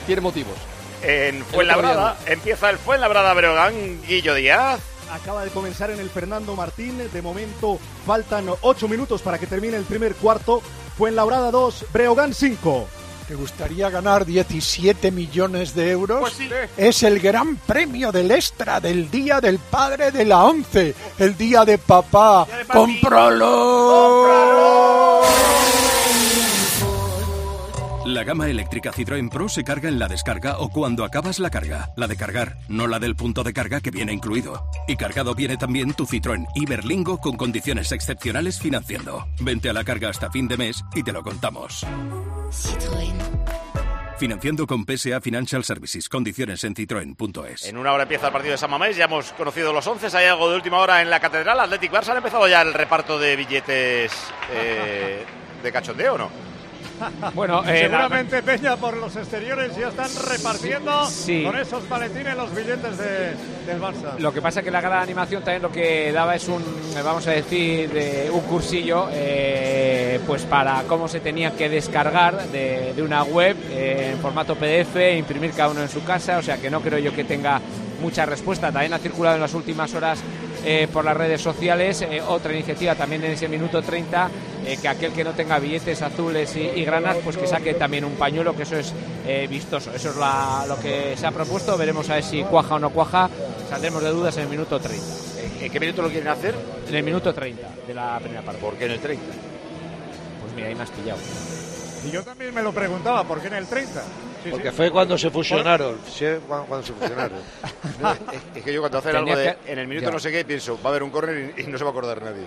[0.07, 0.55] tiene motivos.
[1.03, 4.79] En Fuenlabrada empieza el Fuenlabrada Breogán, Guillo Díaz.
[5.11, 7.03] Acaba de comenzar en el Fernando Martín.
[7.13, 10.63] De momento faltan ocho minutos para que termine el primer cuarto.
[10.97, 12.87] Fuenlabrada 2, Breogán 5.
[13.29, 16.21] ¿Te gustaría ganar 17 millones de euros?
[16.21, 16.49] Pues sí.
[16.77, 21.65] Es el gran premio del extra del Día del Padre de la ONCE, el Día
[21.65, 22.47] de Papá.
[22.73, 24.47] ¡Cómpralo!
[28.07, 31.91] La gama eléctrica Citroën Pro se carga en la descarga o cuando acabas la carga.
[31.97, 34.71] La de cargar, no la del punto de carga que viene incluido.
[34.87, 39.27] Y cargado viene también tu Citroën Iberlingo con condiciones excepcionales financiando.
[39.41, 41.85] Vente a la carga hasta fin de mes y te lo contamos.
[44.19, 46.09] Financiando con PSA Financial Services.
[46.09, 47.67] Condiciones en citroen.es.
[47.67, 50.27] En una hora empieza el partido de San Mamés, ya hemos conocido los 11, hay
[50.27, 51.59] algo de última hora en la Catedral.
[51.59, 54.13] Athletic Barça han empezado ya el reparto de billetes
[54.53, 55.25] eh,
[55.61, 56.56] de cachondeo, ¿o no?
[57.35, 61.43] Bueno, eh, la- Seguramente Peña por los exteriores ya están repartiendo Sí.
[61.45, 63.35] con esos maletines los billetes de-
[63.67, 64.19] del Barça.
[64.19, 67.03] Lo que pasa es que la gran animación también lo que daba es un, eh,
[67.03, 72.93] vamos a decir, de un cursillo, eh, pues para cómo se tenía que descargar de,
[72.95, 76.57] de una web eh, en formato PDF, imprimir cada uno en su casa, o sea
[76.59, 77.61] que no creo yo que tenga
[78.01, 78.71] mucha respuesta.
[78.73, 80.19] También ha circulado en las últimas horas
[80.65, 84.29] eh, por las redes sociales eh, otra iniciativa también en ese minuto 30,
[84.67, 88.05] eh, que aquel que no tenga billetes azules y, y granas, pues que saque también
[88.05, 88.93] un pañuelo, que eso es
[89.27, 89.93] eh, vistoso.
[89.95, 92.91] Eso es la- lo que se ha propuesto, veremos a ver si cuaja o no
[92.91, 93.31] cuaja,
[93.71, 95.05] saldremos de dudas en el minuto 30.
[95.61, 96.55] ¿En qué minuto lo quieren hacer?
[96.89, 98.61] En el minuto 30 de la primera parte.
[98.61, 99.25] ¿Por qué en el 30?
[100.43, 101.19] Pues mira, ahí me has pillado.
[102.07, 104.03] Y yo también me lo preguntaba, ¿por qué en el 30?
[104.45, 104.77] Sí, Porque sí.
[104.77, 105.97] fue cuando se fusionaron.
[106.09, 107.39] Sí, cuando, cuando se fusionaron.
[108.01, 108.19] No, es,
[108.57, 110.13] es que yo cuando hacen algo de que- en el minuto Ya.
[110.13, 111.93] no sé qué pienso, va a haber un córner y, y no se va a
[111.93, 112.47] acordar nadie.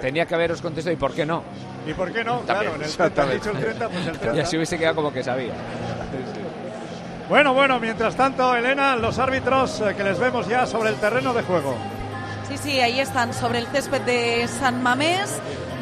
[0.00, 1.42] Tenía que haberos contestado y por qué no.
[1.86, 2.38] ¿Y por qué no?
[2.40, 3.34] También, claro, en el 30 has exactamente.
[3.36, 4.36] dicho el 30, pues el 30.
[4.36, 5.52] Y así hubiese quedado como que sabía.
[7.28, 11.32] Bueno, bueno, mientras tanto, Elena, los árbitros eh, que les vemos ya sobre el terreno
[11.32, 11.74] de juego.
[12.48, 15.30] Sí, sí, ahí están sobre el césped de San Mamés.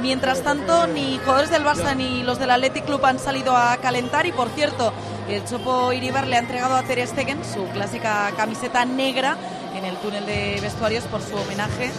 [0.03, 4.27] Mientras tanto, ni jugadores del Barça ni los del Athletic Club han salido a calentar.
[4.27, 4.93] Y por cierto,
[5.29, 9.37] el Chopo Iribar le ha entregado a Ter Stegen su clásica camiseta negra
[9.77, 11.93] en el túnel de vestuarios por su homenaje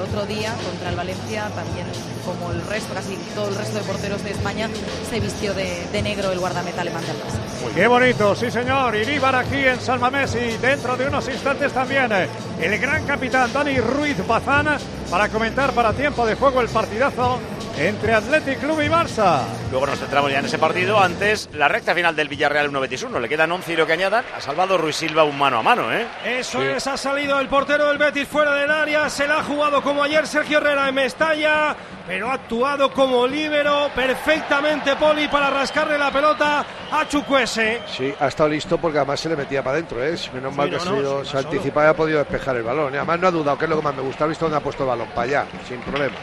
[0.00, 1.50] otro día contra el Valencia.
[1.54, 1.86] También,
[2.24, 4.68] como el resto, casi todo el resto de porteros de España,
[5.08, 7.74] se vistió de, de negro el guardameta alemán del Barça.
[7.74, 8.96] Qué bonito, sí señor.
[8.96, 12.28] Iríbar aquí en San Mamés y dentro de unos instantes también eh,
[12.60, 14.78] el gran capitán Dani Ruiz Bazán
[15.10, 17.38] para comentar para tiempo de juego el partidazo
[17.78, 19.40] entre Athletic Club y Barça.
[19.70, 21.00] Luego nos centramos ya en ese partido.
[21.00, 23.18] Antes, la recta final del Villarreal 1 Betis 1.
[23.18, 24.24] Le quedan 11 y lo que añadan.
[24.36, 26.06] Ha salvado Ruiz Silva un mano a mano, ¿eh?
[26.24, 29.82] Eso es, ha salido el portero del Betis fuera del área, se la ha jugado
[29.82, 31.74] como ayer Sergio Herrera en Mestalla,
[32.06, 37.80] pero ha actuado como líbero perfectamente Poli para rascarle la pelota a Chukwese.
[37.86, 40.16] Sí, ha estado listo porque además se le metía para adentro, ¿eh?
[40.34, 42.56] Menos mal Sí, que no, ha sido- no, sí, se anticipado y ha podido despejar
[42.56, 42.92] el balón.
[42.92, 44.24] Y además no ha dudado, que es lo que más me gusta.
[44.24, 46.16] Ha visto dónde ha puesto el balón, para allá, sin problema.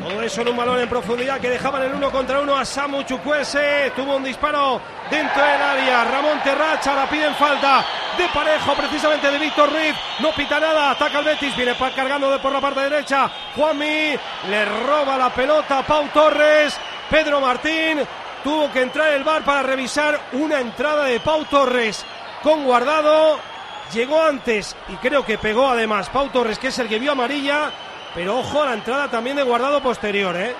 [0.00, 3.02] Todo eso en un balón en profundidad que dejaban el uno contra uno a Samu
[3.02, 3.92] Chukwese.
[3.94, 6.04] Tuvo un disparo dentro del área.
[6.04, 7.84] Ramón Terracha la piden falta
[8.16, 9.94] de parejo precisamente de Víctor Ruiz.
[10.20, 10.92] No pita nada.
[10.92, 11.54] Ataca el Betis.
[11.54, 13.30] Viene cargando de por la parte derecha.
[13.54, 14.16] Juanmi
[14.48, 16.78] le roba la pelota Pau Torres.
[17.10, 18.00] Pedro Martín
[18.42, 22.06] tuvo que entrar el bar para revisar una entrada de Pau Torres
[22.42, 23.38] con guardado.
[23.92, 27.70] Llegó antes y creo que pegó además Pau Torres, que es el que vio amarilla.
[28.14, 30.54] Pero ojo a la entrada también de guardado posterior, ¿eh?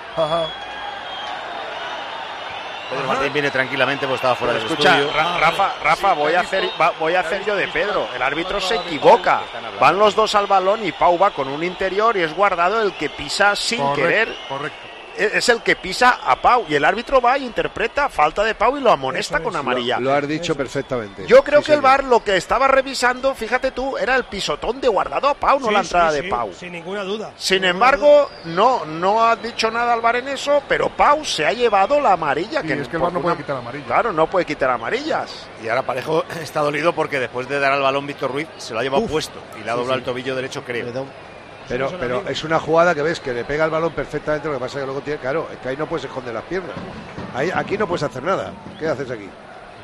[2.89, 5.13] Pedro Martín viene tranquilamente porque estaba fuera del Escucha, estudio.
[5.15, 8.07] Ra- Rafa, Rafa, voy a hacer, va- voy a hacer yo de Pedro.
[8.13, 9.41] El árbitro se equivoca.
[9.79, 12.93] Van los dos al balón y Pau va con un interior y es guardado el
[12.93, 14.35] que pisa sin Correcto, querer.
[14.49, 14.87] Correcto.
[15.17, 18.55] E- es el que pisa a Pau y el árbitro va e interpreta falta de
[18.55, 19.99] Pau y lo amonesta con amarilla.
[19.99, 21.25] Lo, lo has dicho perfectamente.
[21.27, 21.81] Yo creo Sí, que el.
[21.81, 25.67] VAR lo que estaba revisando, fíjate tú, era el pisotón de guardado a Pau, no
[25.67, 26.53] Sí, la sí, entrada de sí, Pau.
[26.53, 27.31] Sin ninguna duda.
[27.37, 31.53] Sin embargo, no, no ha dicho nada al VAR en eso, pero Pau se ha
[31.53, 32.61] llevado la amarilla.
[32.61, 33.85] Sí, que es que el VAR no puede una- quitar amarilla.
[33.85, 35.47] Claro, no puede quitar amarillas.
[35.63, 38.79] Y ahora Parejo está dolido porque después de dar al balón Víctor Ruiz se lo
[38.79, 39.11] ha llevado Uf.
[39.11, 39.99] puesto y le ha Sí, doblado sí.
[39.99, 41.05] el tobillo derecho, creo.
[41.71, 44.59] Pero, pero es una jugada que ves que le pega el balón perfectamente, lo que
[44.59, 46.75] pasa es que luego tiene, claro, es que ahí no puedes esconder las piernas.
[47.33, 48.51] Ahí, aquí no puedes hacer nada.
[48.77, 49.29] ¿Qué haces aquí?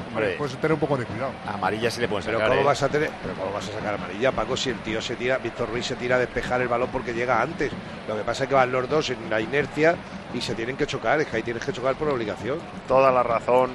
[0.10, 1.32] Hombre, Puedes tener un poco de cuidado.
[1.48, 2.50] amarilla sí le pueden Pero sacar.
[2.52, 2.66] ¿cómo ¿eh?
[2.66, 5.38] vas a tener, pero cómo vas a sacar amarilla, Paco, si el tío se tira,
[5.40, 7.72] Víctor Ruiz se tira a despejar el balón porque llega antes.
[8.08, 9.96] Lo que pasa es que van los dos en la inercia
[10.34, 12.60] y se tienen que chocar, es que ahí tienes que chocar por obligación.
[12.88, 13.72] Toda la razón.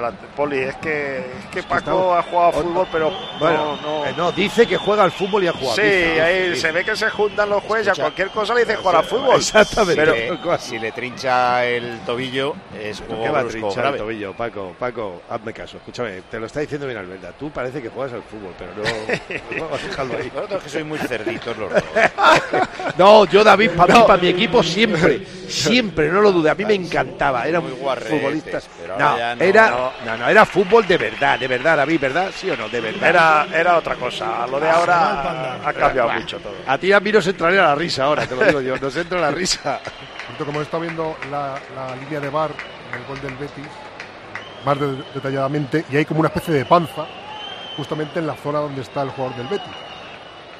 [0.00, 4.06] La, Poli, es que, es que Paco ha jugado fútbol, pero Bueno, no, no.
[4.06, 5.76] eh, no, dice que juega al fútbol y ha jugado.
[5.76, 8.02] Sí, dice, ahí se ve que se juntan los jueces y a Escucha.
[8.04, 9.36] cualquier cosa le dice jugar al fútbol.
[9.36, 10.02] Exactamente.
[10.04, 13.96] Pero, Pero si le trincha el tobillo, es ¿Por juego qué va a trinchar el
[13.98, 14.74] tobillo, Paco?
[14.78, 17.32] Paco, hazme caso, escúchame, te lo está diciendo bien Alberta.
[17.38, 19.76] Tú parece que juegas al fútbol, pero no.
[19.88, 20.32] Dejarlo ahí.
[20.62, 21.82] Que sois muy cerditos los dos.
[22.98, 26.50] No, yo David, para mí, para mi equipo siempre, siempre, no lo dude.
[26.50, 28.60] A mí me encantaba, era Muy un guarretes, futbolista.
[28.80, 30.12] pero No, ahora ya no, era, no.
[30.12, 32.30] no, no, era fútbol de verdad, de verdad, David, ¿verdad?
[32.34, 32.68] ¿Sí o no?
[32.68, 33.08] De verdad.
[33.08, 34.46] Era, era otra cosa.
[34.46, 36.54] Lo de ahora ha cambiado mucho todo.
[36.66, 39.20] A ti a mí nos entraría la risa ahora, te lo digo yo, nos entra
[39.20, 39.80] la risa.
[40.38, 42.50] Como he estado viendo la, la línea de bar
[42.92, 43.66] en el gol del Betis,
[44.64, 47.06] más de- detalladamente, y hay como una especie de panza
[47.76, 49.72] justamente en la zona donde está el jugador del Betis.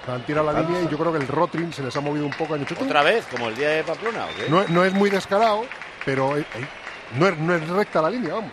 [0.07, 0.69] Han tirado la Panza.
[0.69, 2.55] línea y yo creo que el Rotring se les ha movido un poco.
[2.57, 2.75] Hecho.
[2.79, 3.25] ¿Otra vez?
[3.31, 4.51] ¿Como el día de Pamplona o qué?
[4.51, 5.65] No, no es muy descarado,
[6.05, 6.67] pero eh, eh,
[7.19, 8.51] no, es, no es recta la línea, vamos.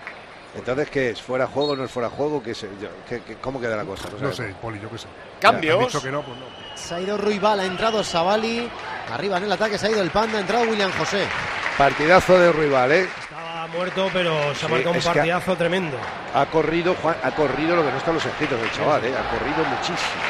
[0.56, 1.22] Entonces, ¿qué es?
[1.22, 2.44] ¿Fuera juego o no es fuera juego?
[2.44, 2.90] ¿Qué sé yo?
[3.08, 4.04] ¿Qué- qué- cómo queda la cosa?
[4.10, 4.36] No sabemos.
[4.36, 5.08] sé, Poli, yo qué sé.
[5.40, 6.02] ¿Cambios?
[6.02, 6.46] Que no, pues no.
[6.76, 8.70] Se ha ido Ruibal, ha entrado Savali.
[9.12, 11.26] Arriba en el ataque se ha ido el Panda, ha entrado William José.
[11.78, 13.08] Partidazo de rival, ¿eh?
[13.22, 15.98] Estaba muerto, pero se ha Sí, marcado un es partidazo tremendo.
[16.34, 19.14] Ha corrido, Juan, ha corrido lo que no están los escritos del chaval, ¿eh?
[19.16, 20.22] Ha corrido muchísimo.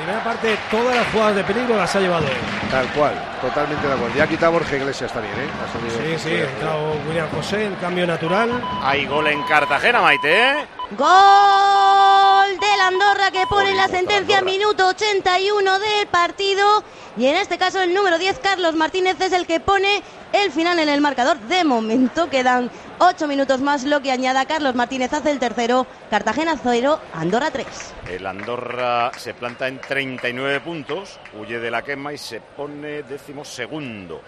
[0.00, 2.32] La primera parte, todas las jugadas de peligro las ha llevado él.
[2.70, 4.16] Tal cual, totalmente de acuerdo.
[4.16, 5.48] Ya ha quitado Borja Iglesias también, ¿eh?
[5.62, 8.50] Ha salido- Sí, sí, ha entrado William José, el cambio natural.
[8.82, 10.50] Hay gol en Cartagena, Maite.
[10.52, 10.66] ¿eh?
[10.92, 16.82] Gol del Andorra que pone la sentencia minuto 81 del partido.
[17.18, 20.78] Y en este caso el número 10, Carlos Martínez, es el que pone el final
[20.78, 21.38] en el marcador.
[21.40, 22.70] De momento quedan
[23.02, 25.86] 8 minutos más, lo que añada Carlos Martínez hace el tercero.
[26.10, 27.66] Cartagena 0, Andorra 3.
[28.10, 33.42] El Andorra se planta en 39 puntos, huye de la quema y se pone décimo
[33.42, 34.20] segundo.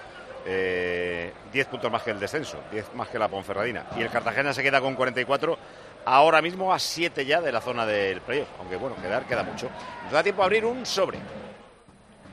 [0.46, 3.84] Eh, 10 puntos más que el descenso, 10 más que la Ponferradina.
[3.94, 5.58] Y el Cartagena se queda con 44,
[6.06, 8.48] ahora mismo a 7 ya de la zona del playoff.
[8.58, 9.68] Aunque bueno, quedar queda mucho.
[10.04, 11.18] Nos da tiempo a abrir un sobre.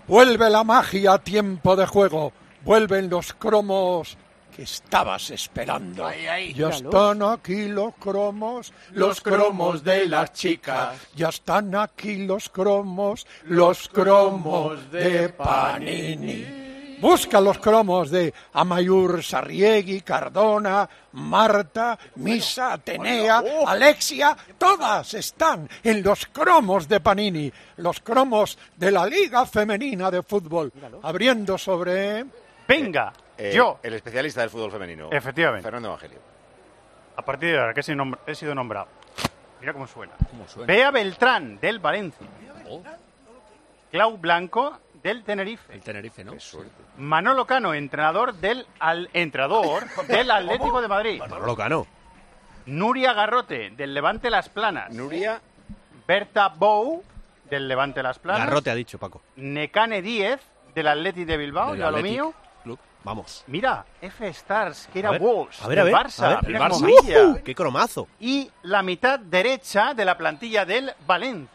[0.07, 2.31] Vuelve la magia a tiempo de juego.
[2.63, 4.17] Vuelven los cromos
[4.59, 6.05] que estabas esperando.
[6.53, 10.97] ya están aquí los cromos, los cromos de las chicas.
[11.15, 16.97] Ya están aquí los cromos, los cromos de Panini.
[16.99, 26.25] Busca los cromos de Amayur, Sarriegui, Cardona, Marta, Misa, Atenea, Alexia, todas están en los
[26.25, 32.25] cromos de Panini, los cromos de la Liga Femenina de Fútbol, abriendo sobre...
[32.67, 35.09] Venga, Eh, yo, El especialista del fútbol femenino.
[35.11, 35.63] Efectivamente.
[35.63, 36.19] Fernando Evangelio.
[37.15, 38.87] a partir de ahora que he sido, nombrado,
[39.61, 40.13] mira cómo suena.
[40.67, 42.27] Bea Beltrán, del Valencia.
[43.91, 45.73] Clau Blanco, del Tenerife.
[45.73, 46.33] El Tenerife, ¿no?
[46.97, 51.19] Manolo Cano, entrenador del, al, entrenador del Atlético de Madrid.
[51.19, 51.87] Manolo Cano.
[52.65, 54.91] Nuria Garrote, del Levante Las Planas.
[54.91, 55.41] Nuria.
[56.05, 57.03] Berta Bou,
[57.49, 58.47] del Levante Las Planas.
[58.47, 59.21] Garrote ha dicho, Paco.
[59.37, 60.39] Necane 10,
[60.75, 62.33] del Atleti de Bilbao, Del ya lo mío.
[63.03, 63.43] Vamos.
[63.47, 66.71] Mira, F Stars, que era Wolves, a ver, a ver, Barça, a ver, mira el
[66.71, 67.29] Barça.
[67.31, 67.43] ¡Ujú!
[67.43, 68.07] ¡Qué cromazo!
[68.19, 71.49] Y la mitad derecha de la plantilla del Valencia.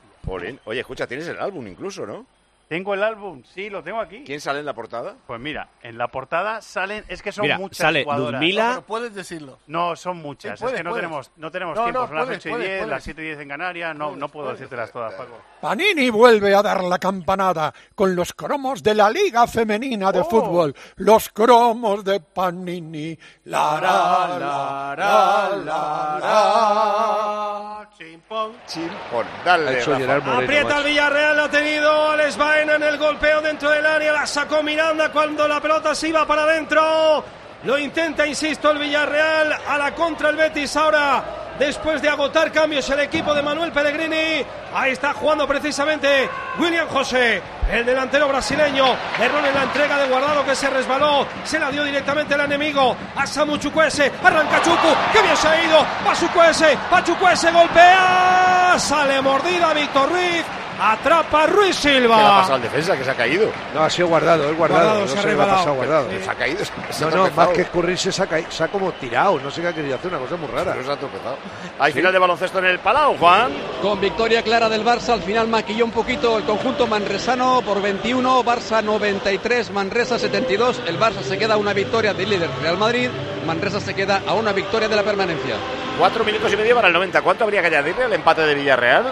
[0.65, 2.25] Oye, escucha, tienes el álbum incluso, ¿no?
[2.69, 4.25] Tengo el álbum, sí, lo tengo aquí.
[4.25, 5.15] ¿Quién sale en la portada?
[5.27, 8.41] Pues mira, en la portada salen, es que son Mira, muchas sale jugadoras.
[8.41, 9.59] Luzmila- No, pero puedes decirlo.
[9.67, 10.59] No, son muchas.
[10.59, 11.03] Sí, puedes, es que no puedes.
[11.05, 12.01] tenemos, no tenemos No, tiempo.
[12.01, 12.91] no, son las puedes, 8 y puedes, 10, puedes.
[12.91, 13.95] las 7 y 10 en Canarias.
[13.97, 15.39] No, no puedo decírtelas todas, Paco.
[15.61, 20.75] Panini vuelve a dar la campanada con los cromos de la Liga Femenina de Fútbol.
[20.97, 23.17] Los cromos de Panini.
[23.45, 27.84] La, la, la, la, la, la.
[28.05, 28.53] Chimpón.
[28.67, 29.27] Chimpón.
[29.47, 30.85] Dale, Moreno, Aprieta el.
[30.85, 35.49] Villarreal, ha tenido Alex Baena en el golpeo dentro del área, la sacó Miranda cuando
[35.49, 37.25] la pelota se iba para adentro.
[37.65, 41.25] Lo intenta, insisto, el Villarreal a la contra el Betis ahora
[41.59, 44.45] después de agotar cambios el equipo de Manuel Pellegrini.
[44.75, 48.85] Ahí está jugando precisamente William José, el delantero brasileño.
[49.19, 52.95] Error en la entrega de Guardado que se resbaló, se la dio directamente el enemigo
[53.17, 54.13] a Samu Chukwueze.
[54.23, 55.87] Arranca Chucu, que bien se ha ido.
[56.07, 58.75] Va Chukwueze, va Chukwueze, golpea.
[58.79, 60.45] Sale mordida Víctor Ruiz.
[60.81, 62.17] Atrapa Ruiz Silva.
[62.17, 63.49] ¿Qué le ha pasado al defensa que se ha caído?
[63.75, 64.81] No, ha sido guardado, es guardado.
[64.83, 66.09] Guardado, no se ha se le ha pasado guardado.
[66.23, 66.65] Se ha caído.
[66.65, 67.33] se No, ha no, tropezado.
[67.37, 69.39] más que escurrirse se ha, caído, se ha como tirado.
[69.41, 70.75] No sé qué ha querido hacer, una cosa muy rara.
[70.85, 71.37] Se ha tropezado.
[71.79, 73.53] Hay final de baloncesto en el Palau, Juan.
[73.81, 78.43] Con victoria clara del Barça, al final maquilló un poquito el conjunto manresano por 21,
[78.45, 80.83] Barça 93, Manresa 72.
[80.87, 83.11] El Barça se queda a una victoria del líder Real Madrid,
[83.47, 85.55] Manresa se queda a una victoria de la permanencia.
[85.99, 87.23] Cuatro minutos y medio para el 90.
[87.23, 89.05] ¿Cuánto habría que añadirle al empate de Villarreal?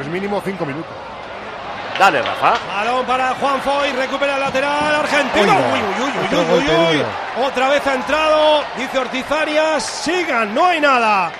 [0.00, 0.90] Pues mínimo cinco minutos.
[1.98, 2.54] Dale, Rafa.
[2.74, 5.52] Balón para Juan Foy, recupera el lateral argentino.
[5.52, 6.96] Uy, uy, uy, uy, uy, uy.
[6.96, 7.46] duro.
[7.46, 11.30] Otra vez ha entrado, dice Ortiz Arias, sigan, no hay nada.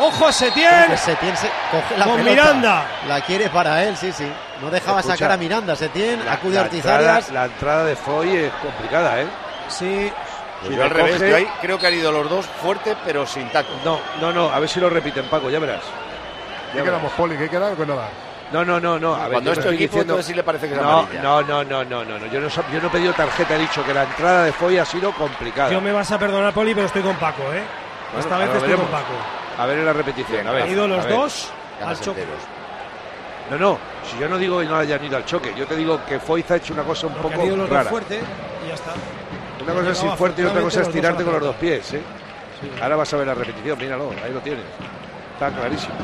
[0.00, 0.98] Ojo a Setién.
[0.98, 2.30] Se coge la Con pelota.
[2.30, 2.84] Miranda.
[3.08, 4.30] La quiere para él, sí, sí.
[4.60, 5.74] No dejaba Escucha, sacar a Miranda.
[5.74, 7.30] Setién La, acude a Ortiz entrada, Arias.
[7.30, 9.26] la entrada de Foy es complicada, ¿eh?
[9.68, 10.12] Sí.
[10.68, 12.94] Si yo al le revés, coge- yo ahí creo que han ido los dos fuerte,
[13.02, 13.72] pero sin tacto.
[13.82, 15.80] No, no, no, a ver si lo repiten, Paco, ya verás.
[16.72, 17.12] ¿Qué Ya quedamos.
[17.12, 17.36] Poli?
[17.36, 18.08] ¿Qué queda o qué no da?
[18.52, 19.14] No, no, no, no.
[19.14, 20.80] A ver, Cuando yo es no tu estoy equipo, diciendo- sí le parece que es
[20.80, 21.22] no, amarilla.
[21.22, 22.26] no, no, no, no, no, no.
[22.26, 24.84] Yo no, yo no he pedido tarjeta, he dicho que la entrada de Foy ha
[24.84, 25.70] sido complicada.
[25.70, 27.62] Yo me vas a perdonar, Poli, pero estoy con Paco, ¿eh?
[28.12, 28.90] Bueno, Esta vez lo estoy con veremos.
[28.90, 29.14] Paco.
[29.62, 30.62] A ver en la repetición, a ver.
[30.64, 31.14] Han ido los ver.
[31.14, 31.52] dos
[31.84, 32.20] al choque.
[32.22, 32.42] enteros.
[33.50, 36.00] No, no, si yo no digo que no hayan ido al choque, yo te digo
[36.08, 37.90] que Foyz ha hecho una cosa un han poco ido los dos rara.
[37.90, 38.20] fuerte
[38.64, 38.92] y ya está.
[39.62, 41.94] Una cosa es ir fuerte y otra cosa es tirarte con los dos dos pies,
[41.94, 42.02] ¿eh?
[42.82, 44.64] Ahora vas a ver la repetición, míralo, ahí lo tienes.
[45.34, 45.94] Está clarísimo.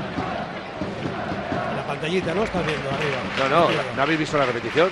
[1.97, 2.45] Pantallita, ¿no?
[2.45, 3.17] Estás viendo arriba.
[3.39, 3.83] No, no, Arriba.
[3.97, 4.91] ¿no habéis visto la repetición?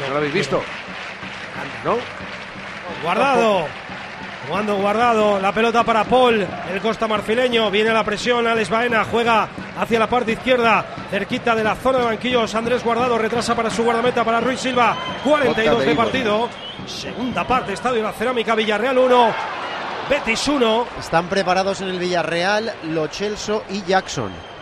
[0.00, 0.60] ¿No, la habéis visto?
[1.84, 1.96] ¿No?
[3.04, 3.66] Guardado.
[4.48, 5.38] Jugando guardado.
[5.38, 6.44] La pelota para Paul.
[6.72, 7.70] El costa marfileño.
[7.70, 8.48] Viene la presión.
[8.48, 9.48] Alex Baena juega
[9.78, 10.84] hacia la parte izquierda.
[11.08, 12.52] Cerquita de la zona de banquillos.
[12.56, 14.96] Andrés Guardado retrasa para su guardameta para Ruiz Silva.
[15.22, 16.48] 42 Jota de de partido.
[16.84, 17.74] Segunda parte.
[17.74, 18.56] Estadio La Cerámica.
[18.56, 19.34] Villarreal 1.
[20.10, 20.86] Betis 1.
[20.98, 24.57] Están preparados en el Villarreal Lo Celso y Jackson.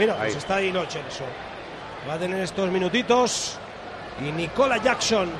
[0.00, 0.38] Mira, pues Ahí.
[0.38, 1.24] está ahí Lo Celso.
[2.08, 3.58] Va a tener estos minutitos.
[4.26, 5.30] Y Nicola Jackson,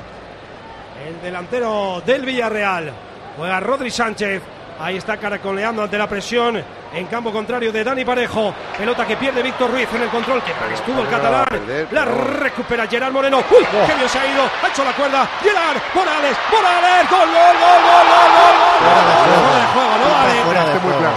[1.07, 2.91] el delantero del Villarreal.
[3.37, 4.41] Juega Rodri Sánchez.
[4.79, 8.53] Ahí está caracoleando ante la presión en campo contrario de Dani Parejo.
[8.77, 11.45] Pelota que pierde Víctor Ruiz en el control que estuvo el ¿cómo la va a
[11.45, 11.65] catalán.
[11.67, 11.87] perder?
[11.93, 12.11] La No.
[12.39, 13.37] recupera Gerard Moreno.
[13.39, 13.65] ¡Uy!
[13.87, 14.43] ¡Qué bien se ha ido!
[14.63, 15.27] Ha hecho la cuerda.
[15.43, 16.37] Gerard Morales.
[16.51, 17.09] Morales.
[17.11, 18.81] ¡Gol, gol, gol, gol, gol, gol, gol!
[18.81, 20.41] Fuera de juego, no vale.
[20.41, 21.09] Fuera de juego.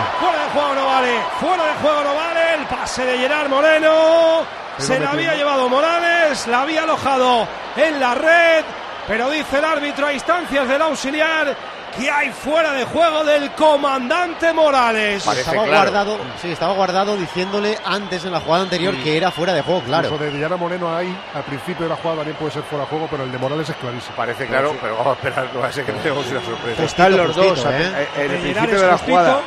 [0.55, 0.75] Claro.
[0.75, 1.21] Fuera de juego no vale.
[1.41, 2.55] Fuera de juego no vale.
[2.55, 4.43] El pase de Gerard Moreno.
[4.79, 6.47] Se la había llevado Morales.
[6.47, 7.47] La había alojado
[7.77, 8.65] en la red.
[9.07, 11.55] Pero dice el árbitro a instancias del auxiliar
[11.97, 15.23] que hay fuera de juego del comandante Morales.
[15.23, 15.91] Parece Estaba claro.
[15.93, 19.81] guardado, sí, estaba guardado diciéndole antes en la jugada anterior que era fuera de juego,
[19.83, 20.09] claro.
[20.09, 22.91] Eso de Villara Moreno ahí, al principio de la jugada también puede ser fuera de
[22.91, 24.17] juego, pero el de Morales es clarísimo.
[24.17, 26.83] Parece claro, pero vamos a esperar, no va a ser que tenemos una sorpresa.
[26.83, 27.67] Están los justito, dos.
[27.67, 28.09] ¿eh?
[28.17, 29.41] En el principio de la jugada.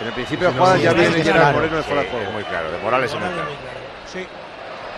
[0.00, 1.56] En el principio de la jugada Sí, ya viene Gerard claro.
[1.58, 2.26] Moreno de fuera de juego.
[2.26, 3.48] es muy claro, de Morales es muy claro.
[4.12, 4.26] Sí.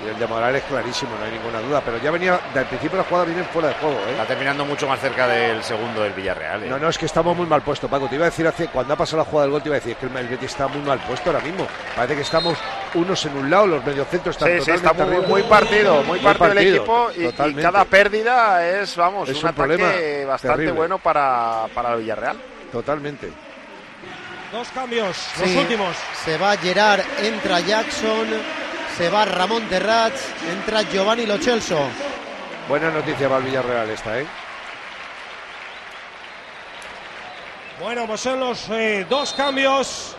[0.02, 1.82] Y el de Morales es clarísimo, no hay ninguna duda.
[1.84, 4.12] Pero ya venía, del principio de la jugada vienen fuera de juego, ¿eh?
[4.12, 6.62] Está terminando mucho más cerca del segundo del Villarreal.
[6.64, 6.68] ¿eh?
[6.70, 8.08] No, no, es que estamos muy mal puestos, Paco.
[8.08, 9.80] Te iba a decir hace, cuando ha pasado la jugada del gol, te iba a
[9.80, 11.66] decir que el el Betis está muy mal puesto ahora mismo.
[11.94, 12.56] Parece que estamos
[12.94, 16.18] unos en un lado, los mediocentros están Sí, sí, está totalmente muy, muy partido, muy
[16.20, 17.62] partido el equipo y- y, totalmente.
[17.62, 20.72] cada pérdida es, vamos, Es un, un problema ataque bastante terrible.
[20.78, 22.38] bueno para, para el Villarreal.
[22.72, 23.28] Totalmente.
[24.52, 25.96] Dos cambios, Sí, los últimos.
[26.24, 28.26] Se va Gerard, entra Jackson,
[28.96, 31.88] se va Ramón Terrats, entra Giovanni Lo Celso.
[32.68, 34.26] Buena noticia para el Villarreal esta, ¿eh?
[37.80, 40.16] Bueno, pues son los eh, dos cambios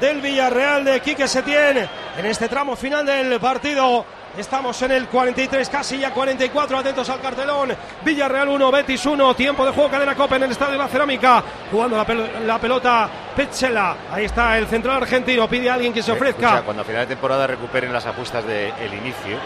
[0.00, 4.06] del Villarreal de Quique Setién en este tramo final del partido.
[4.36, 7.74] Estamos en el 43, casi ya 44, atentos al cartelón.
[8.02, 11.42] Villarreal 1, Betis 1, tiempo de juego, cadena Copa en el Estadio de la Cerámica.
[11.70, 13.94] Jugando la, pel- la pelota Petzela.
[14.10, 16.46] Ahí está el central argentino, pide a alguien que se ofrezca.
[16.46, 19.36] escucha, cuando a final de temporada recuperen las apuestas del inicio,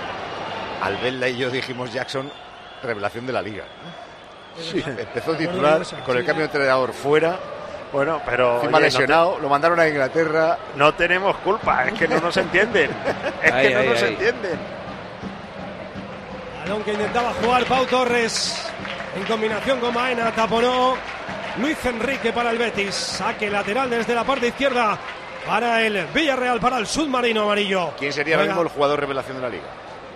[0.82, 2.30] Albelda y yo dijimos Jackson,
[2.82, 3.64] revelación de la liga.
[4.61, 4.84] Sí.
[4.87, 7.37] Empezó titular con el cambio de entrenador fuera,
[7.93, 10.57] Bueno, pero encima oye, no te- lesionado, lo mandaron a Inglaterra.
[10.76, 12.91] No tenemos culpa, es que no nos entienden.
[13.43, 14.09] Es Ahí, que no ahí, nos ahí.
[14.11, 14.76] entienden.
[16.67, 18.61] Balón que intentaba jugar Pau Torres
[19.14, 20.97] en combinación con Maena, taponó
[21.59, 22.93] Luis Enrique para el Betis.
[22.95, 24.99] Saque lateral desde la parte izquierda
[25.47, 27.93] para el Villarreal, para el submarino amarillo.
[27.97, 29.64] ¿Quién sería ahora Juega mismo el jugador revelación de la liga?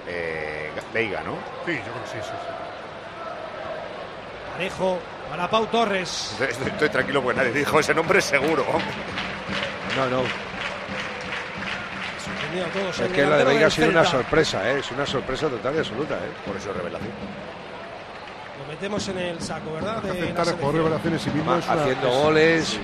[0.08, 1.34] Eh, Veiga, ¿no?
[1.64, 2.48] Sí, yo creo que sí, sí, sí.
[4.52, 4.98] Parejo
[5.30, 6.30] para Pau Torres.
[6.32, 8.64] Estoy, estoy- estoy tranquilo porque nadie dijo ese nombre seguro.
[9.96, 10.22] No, no.
[12.50, 13.00] Sorprendido a todos.
[13.00, 14.78] Es que la de Veiga ha sido una sorpresa, ¿eh?
[14.80, 16.14] es una sorpresa total y absoluta.
[16.14, 16.30] ¿eh?
[16.46, 17.12] Por eso revelación.
[18.58, 20.02] Lo metemos en el saco, ¿verdad?
[20.02, 20.74] De la Aceptar el jugador selección.
[20.84, 22.80] revelación en sí mismo es una- Haciendo es- goles.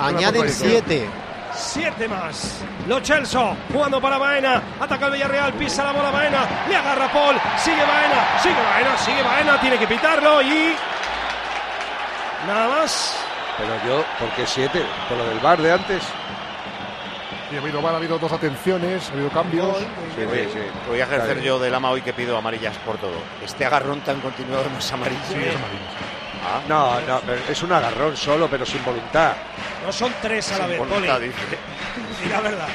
[0.00, 1.08] Añaden siete.
[1.54, 2.60] Siete más.
[2.86, 4.62] Lo Chelso jugando para Baena.
[4.80, 6.46] Ataca el Villarreal, pisa la bola Baena.
[6.68, 7.36] Le agarra Paul.
[7.56, 9.60] Sigue Baena, sigue Baena, sigue Baena.
[9.60, 10.76] Tiene que pitarlo y.
[12.46, 13.16] Nada más.
[13.56, 14.84] Pero yo, ¿por qué siete?
[15.08, 16.02] ¿Por lo del bar de antes?
[17.50, 19.76] Y ha habido, VAR, ha habido dos atenciones, ha habido cambios.
[19.78, 20.58] Sí, sí, sí.
[20.88, 21.40] Voy a ejercer Claro.
[21.42, 23.14] yo de lama hoy que pido amarillas por todo.
[23.44, 25.20] Este agarrón tan continuado no es amarillo.
[25.28, 25.84] Sí, es amarillo.
[26.44, 29.32] Ah, No, no, pero es un agarrón solo, pero sin voluntad.
[29.84, 31.26] No son tres a la sin vez, voluntad, Poli.
[31.28, 31.38] dice.
[32.22, 32.68] Sí, la verdad.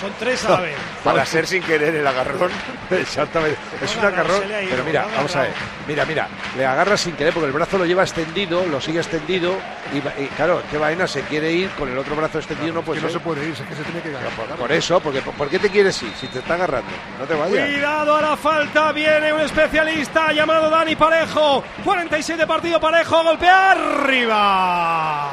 [0.00, 0.76] Son tres a la vez.
[1.02, 2.50] Para ser sin querer el agarrón.
[2.90, 3.56] Exactamente.
[3.82, 4.42] Es un agarrar, agarrón.
[4.70, 5.52] Pero mira, vamos a ver.
[5.86, 6.28] Mira, mira.
[6.56, 9.56] Le agarra sin querer porque el brazo lo lleva extendido, lo sigue extendido.
[9.92, 13.00] Y, claro, que vaina se quiere ir con el otro brazo extendido, no Que puede
[13.00, 14.30] no se puede ir, es que se tiene que ganar.
[14.58, 16.12] Por eso, porque ¿por qué te quieres ir?
[16.18, 17.68] Si te está agarrando, no te vayas.
[17.68, 21.62] Cuidado a la falta, viene un especialista llamado Dani Parejo.
[21.84, 25.30] 47 partido Parejo, golpea arriba.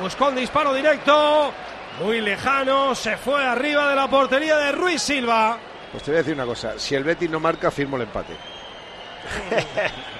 [0.00, 1.52] Buscó un disparo directo,
[2.00, 5.58] muy lejano, se fue arriba de la portería de Ruiz Silva.
[5.92, 6.78] Pues te voy a decir una cosa.
[6.78, 8.34] Si el Betis no marca, firmo el empate.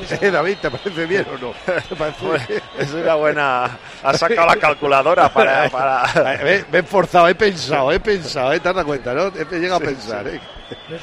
[0.20, 1.52] Eh, David, ¿te parece bien o no?
[1.88, 2.62] ¿Te parece Bueno, bien?
[2.78, 3.78] es una buena.
[4.02, 5.68] Has sacado la calculadora para.
[5.68, 6.04] para...
[6.42, 8.60] Ven, ven forzado, he pensado, he pensado, ¿eh?
[8.60, 9.26] te has dado cuenta, ¿no?
[9.26, 10.40] He llegado a pensar, ¿eh?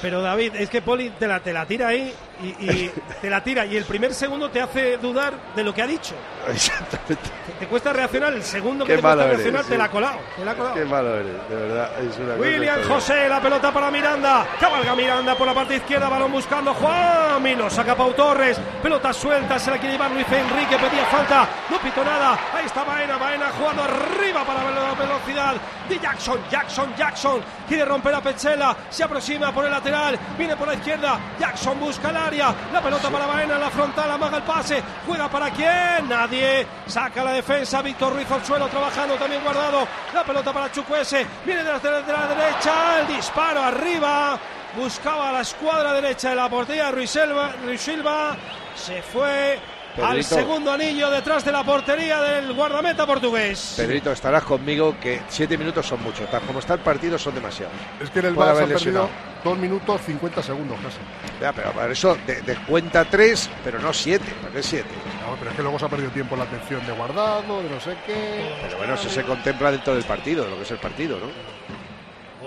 [0.01, 2.91] Pero David, es que Poli te la, te la tira ahí y, y
[3.21, 6.15] te la tira y el primer segundo te hace dudar de lo que ha dicho.
[6.47, 7.29] Exactamente.
[7.59, 9.69] Te cuesta reaccionar, el segundo que Qué te cuesta eres, reaccionar sí.
[9.71, 10.19] te la ha colado.
[10.35, 10.75] Te la ha colado.
[10.75, 11.91] Qué malo eres, de verdad.
[11.99, 12.83] Es una cosa William.
[12.87, 14.47] José, la pelota para Miranda.
[14.59, 17.17] Cabalga Miranda por la parte izquierda, balón buscando Juan
[17.57, 18.59] lo saca Pau Torres.
[18.81, 21.47] Pelota suelta, se la quiere llevar Luis Enrique, pedía falta.
[21.69, 22.37] No pito nada.
[22.53, 25.55] Ahí está Baena, Baena jugando arriba para la velocidad
[25.87, 26.39] de Jackson.
[26.49, 28.75] Jackson, Jackson quiere romper a Pechela.
[28.89, 31.19] Se aproxima por el lateral, viene por la izquierda.
[31.39, 32.53] Jackson busca el área.
[32.71, 34.83] La pelota para Baena, la frontal, amaga el pase.
[35.07, 36.07] Juega para quién?
[36.07, 36.67] Nadie.
[36.85, 37.81] Saca la defensa.
[37.81, 39.87] Víctor Ruiz al trabajando también guardado.
[40.13, 41.25] La pelota para Chukwese.
[41.43, 42.99] Viene de la, de la derecha.
[42.99, 44.37] El disparo arriba.
[44.75, 47.53] Buscaba la escuadra derecha de la portería Ruiz Silva.
[47.65, 48.37] Ruiz Silva.
[48.75, 49.59] Se fue
[50.03, 53.73] al segundo anillo detrás de la portería del guardameta portugués.
[53.77, 56.25] Pedrito, estarás conmigo que siete minutos son mucho.
[56.25, 57.73] Tal como está el partido, son demasiados.
[58.01, 59.09] Es que en el Puede Barça haber han perdido.
[59.43, 60.97] 2 minutos 50 segundos casi.
[61.39, 64.25] Ya, pero para eso de, de cuenta tres, pero no siete.
[64.41, 64.89] ¿Por qué siete?
[65.25, 67.69] No, pero es que luego se ha perdido tiempo en la atención de guardado, de
[67.69, 68.55] no sé qué.
[68.63, 71.27] Pero bueno, eso se contempla dentro del partido, de lo que es el partido, ¿no?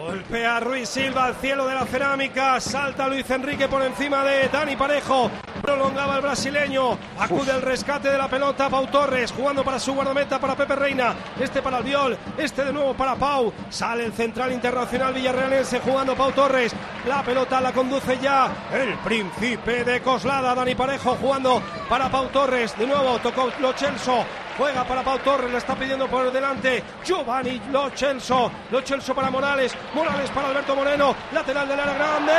[0.00, 2.58] Golpea Ruiz Silva al cielo de la cerámica.
[2.58, 5.30] Salta Luis Enrique por encima de Dani Parejo.
[5.60, 6.96] Prolongaba el brasileño.
[7.18, 8.70] Acude al rescate de la pelota.
[8.70, 11.14] Pau Torres jugando para su guardameta, para Pepe Reina.
[11.38, 12.16] Este para Albiol.
[12.38, 13.52] Este de nuevo para Pau.
[13.68, 16.72] Sale el central internacional villarrealense jugando Pau Torres.
[17.06, 20.54] La pelota la conduce ya el príncipe de Coslada.
[20.54, 22.74] Dani Parejo jugando para Pau Torres.
[22.78, 24.24] De nuevo tocó Lo Celso.
[24.60, 28.52] Juega para Pau Torres, la está pidiendo por delante Giovanni Lo Celso.
[28.70, 29.74] Lo Celso para Morales.
[29.94, 31.16] Morales para Alberto Moreno.
[31.32, 32.32] Lateral del área grande.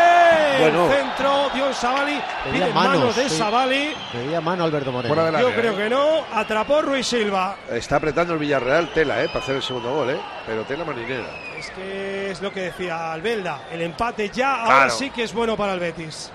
[0.59, 0.85] Bueno.
[0.85, 1.49] El centro.
[1.51, 2.21] Dion Savali.
[2.43, 3.37] Pedía Pide manos, manos, de sí.
[3.39, 3.93] Savali.
[4.11, 5.15] Pedía mano Alberto Moreno.
[5.15, 5.77] Yo área, creo ¿eh?
[5.77, 6.23] que no.
[6.31, 7.55] Atrapó Ruiz Silva.
[7.71, 9.25] Está apretando el Villarreal tela, ¿eh?
[9.25, 10.19] Para hacer el segundo gol, ¿eh?
[10.45, 11.25] Pero tela marinera.
[11.57, 13.63] Es que es lo que decía Albelda.
[13.71, 16.31] El empate ya ahora sí que es bueno para el Betis.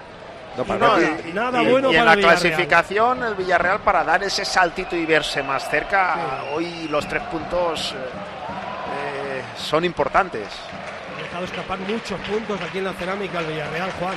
[0.57, 2.41] No, Y para nada, Betis- nada y, bueno y en para la Villarreal.
[2.41, 7.93] clasificación, el Villarreal para dar ese saltito y verse más cerca, hoy los tres puntos
[7.93, 10.49] eh, eh, son importantes.
[11.19, 14.15] Ha dejado escapar muchos puntos aquí en la cerámica el Villarreal, Juan.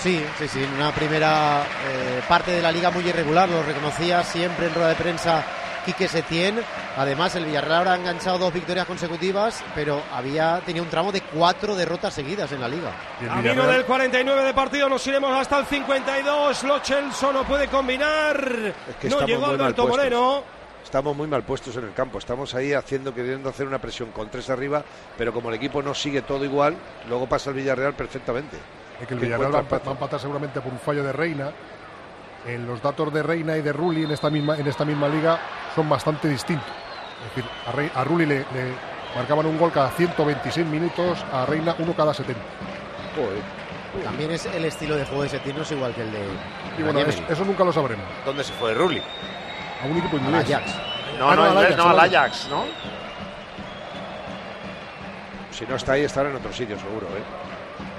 [0.00, 4.22] Sí, sí, sí, en una primera eh, parte de la liga muy irregular, lo reconocía
[4.22, 5.42] siempre en rueda de prensa
[5.88, 6.60] Quique Setién.
[6.98, 11.22] Además, el Villarreal ahora ha enganchado dos victorias consecutivas, pero había tenía un tramo de
[11.22, 12.92] cuatro derrotas seguidas en la liga.
[13.26, 16.64] Camino del 49 de partido, nos iremos hasta el 52.
[16.64, 18.36] Lo Celso no puede combinar.
[18.86, 19.96] Es que no estamos llegó muy mal Alberto puestos.
[19.96, 20.42] Moreno.
[20.84, 22.18] Estamos muy mal puestos en el campo.
[22.18, 24.84] Estamos ahí haciendo, queriendo hacer una presión con tres arriba,
[25.16, 26.76] pero como el equipo no sigue todo igual,
[27.08, 28.58] luego pasa el Villarreal perfectamente.
[29.00, 31.50] Es que el Villarreal va a empatar seguramente por un fallo de Reina.
[32.48, 35.38] En los datos de Reina y de Rulli en esta misma, en esta misma liga
[35.74, 36.66] son bastante distintos.
[37.28, 38.72] Es decir, a, Rey- a Rulli le, le
[39.14, 42.40] marcaban un gol cada 126 minutos, a Reina uno cada 70.
[44.04, 46.20] También es el estilo de juego de Setién, no es igual que el de
[46.78, 48.04] Y bueno, es- eso nunca lo sabremos.
[48.24, 49.02] ¿Dónde se fue Rulli?
[49.82, 50.44] A un equipo Al inglés.
[50.50, 50.74] Ajax.
[51.18, 52.64] No, Ah, no, al inglés, no, al al Ajax, ¿no?
[55.50, 57.06] Si no está ahí, estará en otro sitio, seguro.
[57.08, 57.47] ¿eh?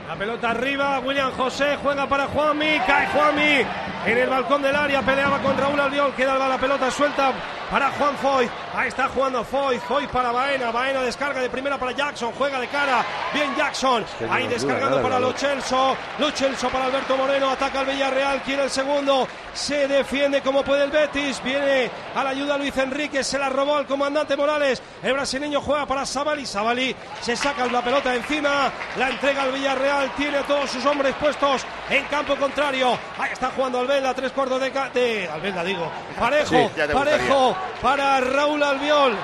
[0.10, 3.64] La pelota arriba, William José juega para Juanmi, cae Juanmi
[4.08, 7.32] en el balcón del área, peleaba con Raúl Albiol, queda la pelota suelta
[7.70, 8.50] para Juan Foy.
[8.74, 9.78] Ahí está jugando Foy.
[9.80, 10.72] Foy para Baena.
[10.72, 12.32] Baena descarga de primera para Jackson.
[12.38, 13.06] Juega de cara.
[13.34, 14.06] Bien Jackson.
[14.18, 15.96] que Ahí descargando nada, para la Lo Celso.
[16.18, 17.50] Lo Celso para Alberto Moreno.
[17.50, 18.42] Ataca al Villarreal.
[18.42, 19.28] Quiere el segundo.
[19.54, 21.42] Se defiende como puede el Betis.
[21.44, 23.24] Viene a la ayuda Luis Enrique.
[23.24, 24.82] Se la robó al comandante Morales.
[25.04, 26.46] El brasileño juega para Sabali.
[26.46, 28.72] Sabali se saca la pelota encima.
[28.98, 29.99] La entrega al Villarreal.
[30.16, 32.98] Tiene a todos sus hombres puestos en campo contrario.
[33.18, 34.14] Ahí está jugando Albelda.
[34.14, 35.92] Tres cuartos de, de Albelda, digo.
[36.18, 36.50] Parejo.
[36.50, 39.18] Sí, parejo para Raúl Albiol.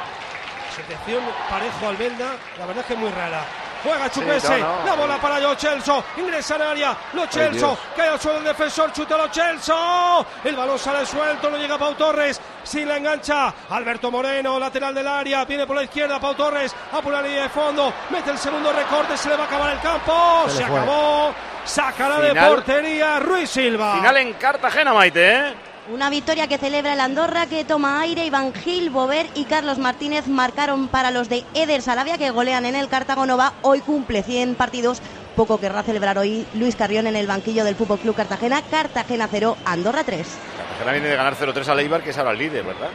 [0.76, 2.36] Selección parejo Albelda.
[2.60, 3.46] La verdad es que es muy rara.
[3.84, 4.86] Juega Chukwese, no, no.
[4.86, 8.92] la bola para Lo Celso, ingresa en área, Lo Celso, cae al suelo el defensor,
[8.92, 14.12] chuta Lo Celso, el balón sale suelto, no llega Pau Torres, sin la engancha, Alberto
[14.12, 17.50] Moreno, lateral del área, viene por la izquierda Pau Torres, a por la línea de
[17.50, 22.20] fondo, mete el segundo recorte, se le va a acabar el campo, Se acabó, sacará
[22.20, 23.96] de portería Ruiz Silva.
[23.96, 25.54] Final en Cartagena, Maite, ¿eh?
[25.94, 28.26] Una victoria que celebra el Andorra, que toma aire.
[28.26, 32.74] Iván Gil, Bover y Carlos Martínez marcaron para los de Eder Salavia, que golean en
[32.74, 33.54] el Cartago Nova.
[33.62, 35.00] Hoy cumple 100 partidos.
[35.36, 38.62] Poco querrá celebrar hoy Luis Carrión en el banquillo del Fútbol Club Cartagena.
[38.72, 40.26] Cartagena 0, Andorra 3.
[40.58, 42.90] Cartagena viene de ganar 0-3 a Leibar, que es ahora el líder, ¿verdad?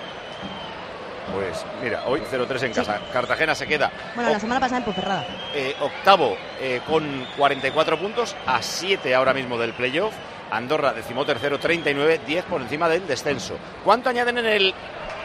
[1.35, 2.99] Pues mira, hoy 0-3 en casa.
[3.13, 5.27] Cartagena se queda Bueno, la semana pasada en Ponferrada.
[5.55, 10.13] eh, octavo eh, con 44 puntos, a 7 ahora mismo del playoff.
[10.51, 13.55] Andorra, decimotercero, 39, 10 por encima del descenso.
[13.85, 14.75] ¿Cuánto añaden en el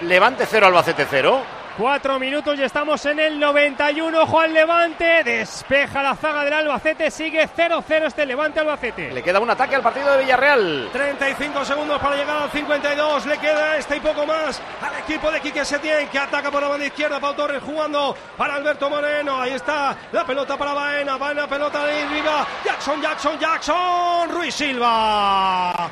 [0.01, 1.41] Levante 0, Albacete 0?
[1.78, 4.26] Cuatro minutos y estamos en el 91.
[4.28, 7.12] Juan Levante despeja la zaga del Albacete.
[7.12, 9.12] Sigue 0-0 este Levante Albacete.
[9.12, 10.90] Le queda un ataque al partido de Villarreal.
[10.94, 13.26] 35 segundos para llegar al 52.
[13.26, 16.70] Le queda este y poco más al equipo de Quique Setién que ataca por la
[16.70, 17.20] banda izquierda.
[17.20, 19.42] Pau Torres jugando para Alberto Moreno.
[19.42, 21.18] Ahí está la pelota para Baena.
[21.18, 22.48] Baena, pelota de arriba.
[22.64, 24.30] Jackson, Jackson, Jackson.
[24.30, 25.90] Ruiz Silva.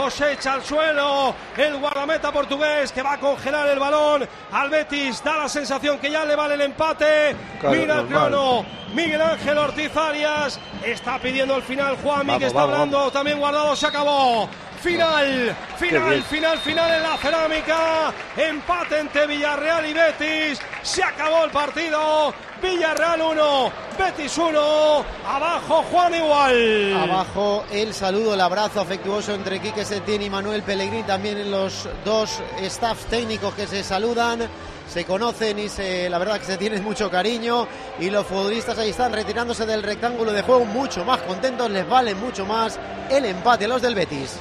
[0.00, 4.70] Abajo se echa al suelo el guardameta portugués que va a congelar el balón al
[4.70, 5.22] Betis.
[5.22, 7.36] Da la sensación que ya le vale el empate.
[7.60, 8.64] Claro, Mira el crono.
[8.94, 11.98] Miguel Ángel Ortiz Arias está pidiendo el final.
[12.02, 13.76] Juan Vamos, que está vamos, hablando también guardado.
[13.76, 14.48] Se acabó.
[14.80, 18.14] Final, final, final, final en la cerámica.
[18.38, 20.60] Empate entre Villarreal y Betis.
[20.82, 22.32] Se acabó el partido.
[22.62, 25.04] Villarreal 1, Betis 1.
[25.26, 26.94] Abajo Juan igual.
[26.94, 32.40] Abajo el saludo, el abrazo afectuoso entre Quique Setién y Manuel Pellegrini, también los dos
[32.60, 34.40] staff técnicos que se saludan,
[34.88, 37.66] se conocen y se, la verdad que se tienen mucho cariño
[37.98, 42.14] y los futbolistas ahí están retirándose del rectángulo de juego mucho más contentos, les vale
[42.14, 44.38] mucho más el empate los del Betis.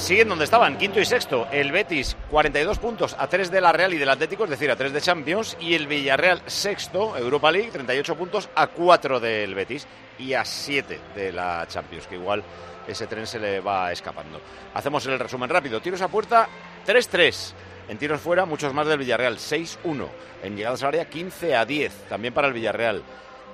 [0.00, 1.46] Siguen donde estaban, quinto y sexto.
[1.52, 4.74] El Betis, 42 puntos a 3 de la Real y del Atlético, es decir, a
[4.74, 5.58] 3 de Champions.
[5.60, 9.86] Y el Villarreal, sexto, Europa League, 38 puntos a 4 del Betis
[10.18, 12.42] y a 7 de la Champions, que igual
[12.88, 14.40] ese tren se le va escapando.
[14.74, 15.80] Hacemos el resumen rápido.
[15.80, 16.48] Tiros a puerta,
[16.86, 17.52] 3-3.
[17.90, 20.08] En tiros fuera, muchos más del Villarreal, 6-1.
[20.42, 23.02] En llegadas al área, 15 a 10, también para el Villarreal.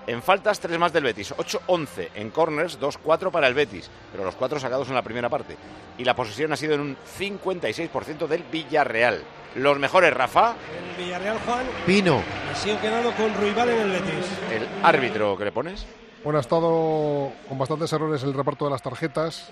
[0.07, 2.11] En faltas, tres más del Betis, 8-11.
[2.14, 5.57] En corners, 2-4 para el Betis, pero los cuatro sacados en la primera parte.
[5.98, 9.22] Y la posesión ha sido en un 56% del Villarreal.
[9.57, 10.54] Los mejores, Rafa,
[10.98, 12.22] El Villarreal Juan Pino.
[12.48, 14.26] me sigo quedando con Ruibal en el Betis.
[14.52, 15.86] el árbitro que le pones.
[16.22, 19.50] Bueno, ha estado con bastantes errores el reparto de las tarjetas.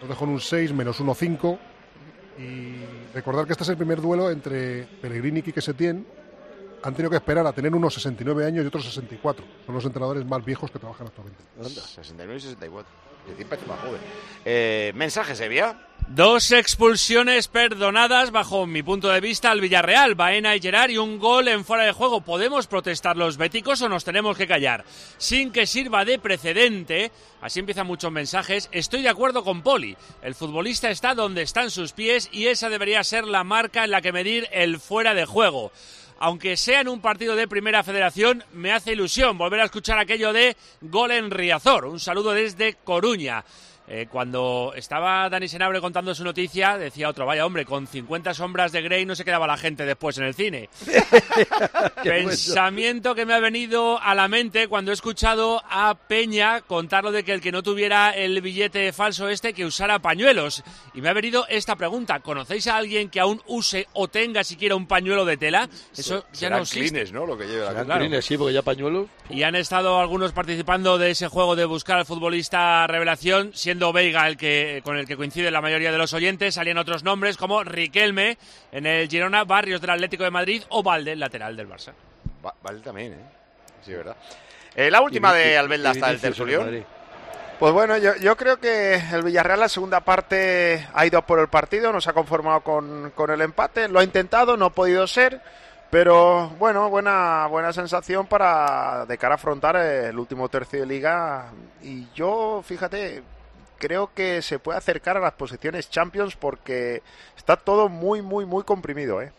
[0.00, 1.58] Lo dejó en un 6, menos 1, 5.
[2.38, 2.74] Y
[3.14, 6.06] recordar que este es el primer duelo entre Pellegrini y Quique Setién.
[6.84, 9.42] Han tenido que esperar a tener unos 69 años y otros 64.
[9.64, 11.42] Son los entrenadores más viejos que trabajan actualmente.
[11.62, 12.92] 69 y 64.
[13.26, 14.00] El tiempo parece más joven.
[14.44, 15.78] Eh, mensaje, Sevilla.
[16.08, 21.18] Dos expulsiones perdonadas bajo mi punto de vista al Villarreal, Baena y Gerard y un
[21.18, 22.20] gol en fuera de juego.
[22.20, 24.84] ¿Podemos protestar los béticos o nos tenemos que callar?
[25.16, 27.10] Sin que sirva de precedente,
[27.40, 29.96] así empiezan muchos mensajes, estoy de acuerdo con Poli.
[30.20, 34.02] El futbolista está donde están sus pies y esa debería ser la marca en la
[34.02, 35.72] que medir el fuera de juego.
[36.18, 40.32] Aunque sea en un partido de primera federación, me hace ilusión volver a escuchar aquello
[40.32, 41.86] de gol en Riazor.
[41.86, 43.44] Un saludo desde Coruña.
[43.86, 48.72] Eh, cuando estaba Dani Senabre contando su noticia, decía otro, vaya hombre, con 50 sombras
[48.72, 50.70] de Grey no se quedaba la gente después en el cine.
[52.02, 57.24] Pensamiento que me ha venido a la mente cuando he escuchado a Peña contarlo de
[57.24, 60.62] que el que no tuviera el billete falso este, que usara pañuelos.
[60.94, 64.76] Y me ha venido esta pregunta, ¿conocéis a alguien que aún use o tenga siquiera
[64.76, 65.68] un pañuelo de tela?
[65.96, 66.88] Eso ya Serán no existe.
[66.88, 67.26] clines, ¿no?
[67.26, 68.00] Lo que lleva la Serán Claro.
[68.00, 69.08] clines, Sí, porque ya pañuelos.
[69.28, 74.26] Y han estado algunos participando de ese juego de buscar al futbolista revelación, siendo Veiga
[74.28, 76.54] el que con el que coincide la mayoría de los oyentes.
[76.54, 78.38] Salían otros nombres como Riquelme
[78.72, 81.92] en el Girona, Barrios del Atlético de Madrid o Valde, el lateral del Barça.
[82.44, 83.18] Va- vale también, ¿eh?
[83.84, 84.16] Sí, verdad.
[84.74, 86.84] Eh, la última Y- de Albelda hasta el tertulión.
[87.58, 91.46] Pues bueno, yo, yo creo que el Villarreal la segunda parte ha ido por el
[91.48, 95.06] partido, no se ha conformado con, con el empate, lo ha intentado, no ha podido
[95.06, 95.40] ser,
[95.88, 101.52] pero bueno, buena, buena sensación para de cara a afrontar el último tercio de liga.
[101.80, 103.22] Y yo, fíjate,
[103.84, 107.02] creo que se puede acercar a las posiciones Champions porque
[107.36, 109.20] está todo muy, muy, muy comprimido.
[109.20, 109.30] ¿eh?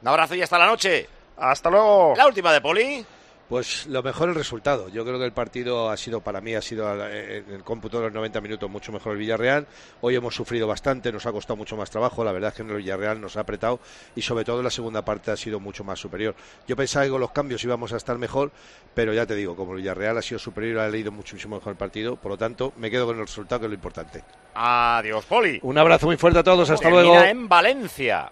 [0.00, 1.08] Un abrazo y hasta la noche.
[1.36, 2.14] Hasta luego.
[2.16, 3.04] La última de Poli.
[3.48, 4.90] Pues lo mejor el resultado.
[4.90, 7.98] Yo creo que el partido ha sido, para mí, ha sido eh, en el cómputo
[7.98, 9.66] de los 90 minutos mucho mejor el Villarreal.
[10.02, 12.22] Hoy hemos sufrido bastante, nos ha costado mucho más trabajo.
[12.24, 13.80] La verdad es que en el Villarreal nos ha apretado
[14.14, 16.34] y sobre todo en la segunda parte ha sido mucho más superior.
[16.66, 18.52] Yo pensaba que con los cambios íbamos a estar mejor,
[18.94, 21.78] pero ya te digo, como el Villarreal ha sido superior, ha leído muchísimo mejor el
[21.78, 22.16] partido.
[22.16, 24.24] Por lo tanto, me quedo con el resultado, que es lo importante.
[24.54, 25.58] Adiós, Poli.
[25.62, 26.68] Un abrazo muy fuerte a todos.
[26.68, 27.24] Hasta Termina luego.
[27.24, 28.30] en Valencia.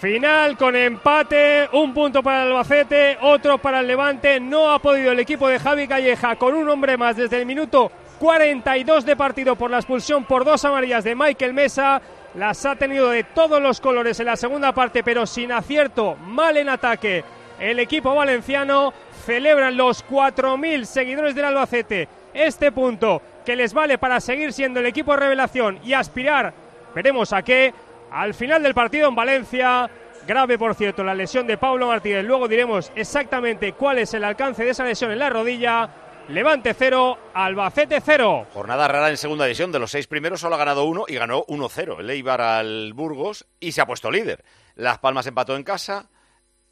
[0.00, 4.38] Final con empate, un punto para el Albacete, otro para el Levante.
[4.40, 7.90] No ha podido el equipo de Javi Calleja con un hombre más desde el minuto
[8.18, 12.02] 42 de partido por la expulsión por dos amarillas de Michael Mesa.
[12.34, 16.56] Las ha tenido de todos los colores en la segunda parte, pero sin acierto, mal
[16.56, 17.24] en ataque.
[17.58, 18.92] El equipo valenciano
[19.24, 24.86] celebran los 4.000 seguidores del Albacete este punto que les vale para seguir siendo el
[24.86, 26.52] equipo revelación y aspirar,
[26.94, 27.72] veremos a qué,
[28.14, 29.90] al final del partido en Valencia.
[30.26, 32.24] Grave, por cierto, la lesión de Pablo Martínez.
[32.24, 35.90] Luego diremos exactamente cuál es el alcance de esa lesión en la rodilla.
[36.28, 38.46] Levante cero, Albacete cero.
[38.54, 39.72] Jornada rara en segunda división.
[39.72, 41.98] De los seis primeros solo ha ganado uno y ganó 1-0.
[41.98, 44.44] El al Burgos y se ha puesto líder.
[44.76, 46.08] Las Palmas empató en casa,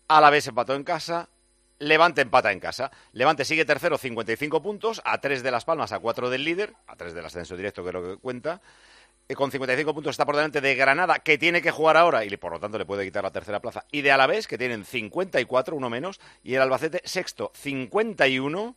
[0.07, 1.29] Alavés empató en casa,
[1.81, 2.93] Levante empata en casa.
[3.13, 6.95] Levante sigue tercero, 55 puntos, a 3 de Las Palmas, a 4 del líder, a
[6.95, 8.61] 3 del ascenso directo, que es lo que cuenta.
[9.33, 12.37] Eh, Con 55 puntos está por delante de Granada, que tiene que jugar ahora y
[12.37, 13.87] por lo tanto le puede quitar la tercera plaza.
[13.91, 16.21] Y de Alavés, que tienen 54, uno menos.
[16.43, 18.77] Y el Albacete, sexto, 51.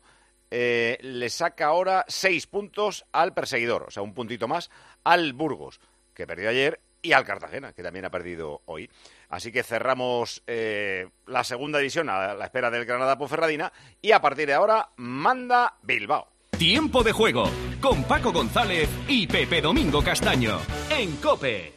[0.51, 4.69] eh, le saca ahora 6 puntos al perseguidor, o sea, un puntito más
[5.03, 5.81] al Burgos,
[6.13, 8.89] que perdió ayer, y al Cartagena, que también ha perdido hoy.
[9.29, 14.21] Así que cerramos eh, la segunda división a la espera del Granada Ponferradina y a
[14.21, 16.34] partir de ahora manda Bilbao.
[16.57, 17.49] Tiempo de juego
[17.81, 21.74] con Paco González y Pepe Domingo Castaño en Cope.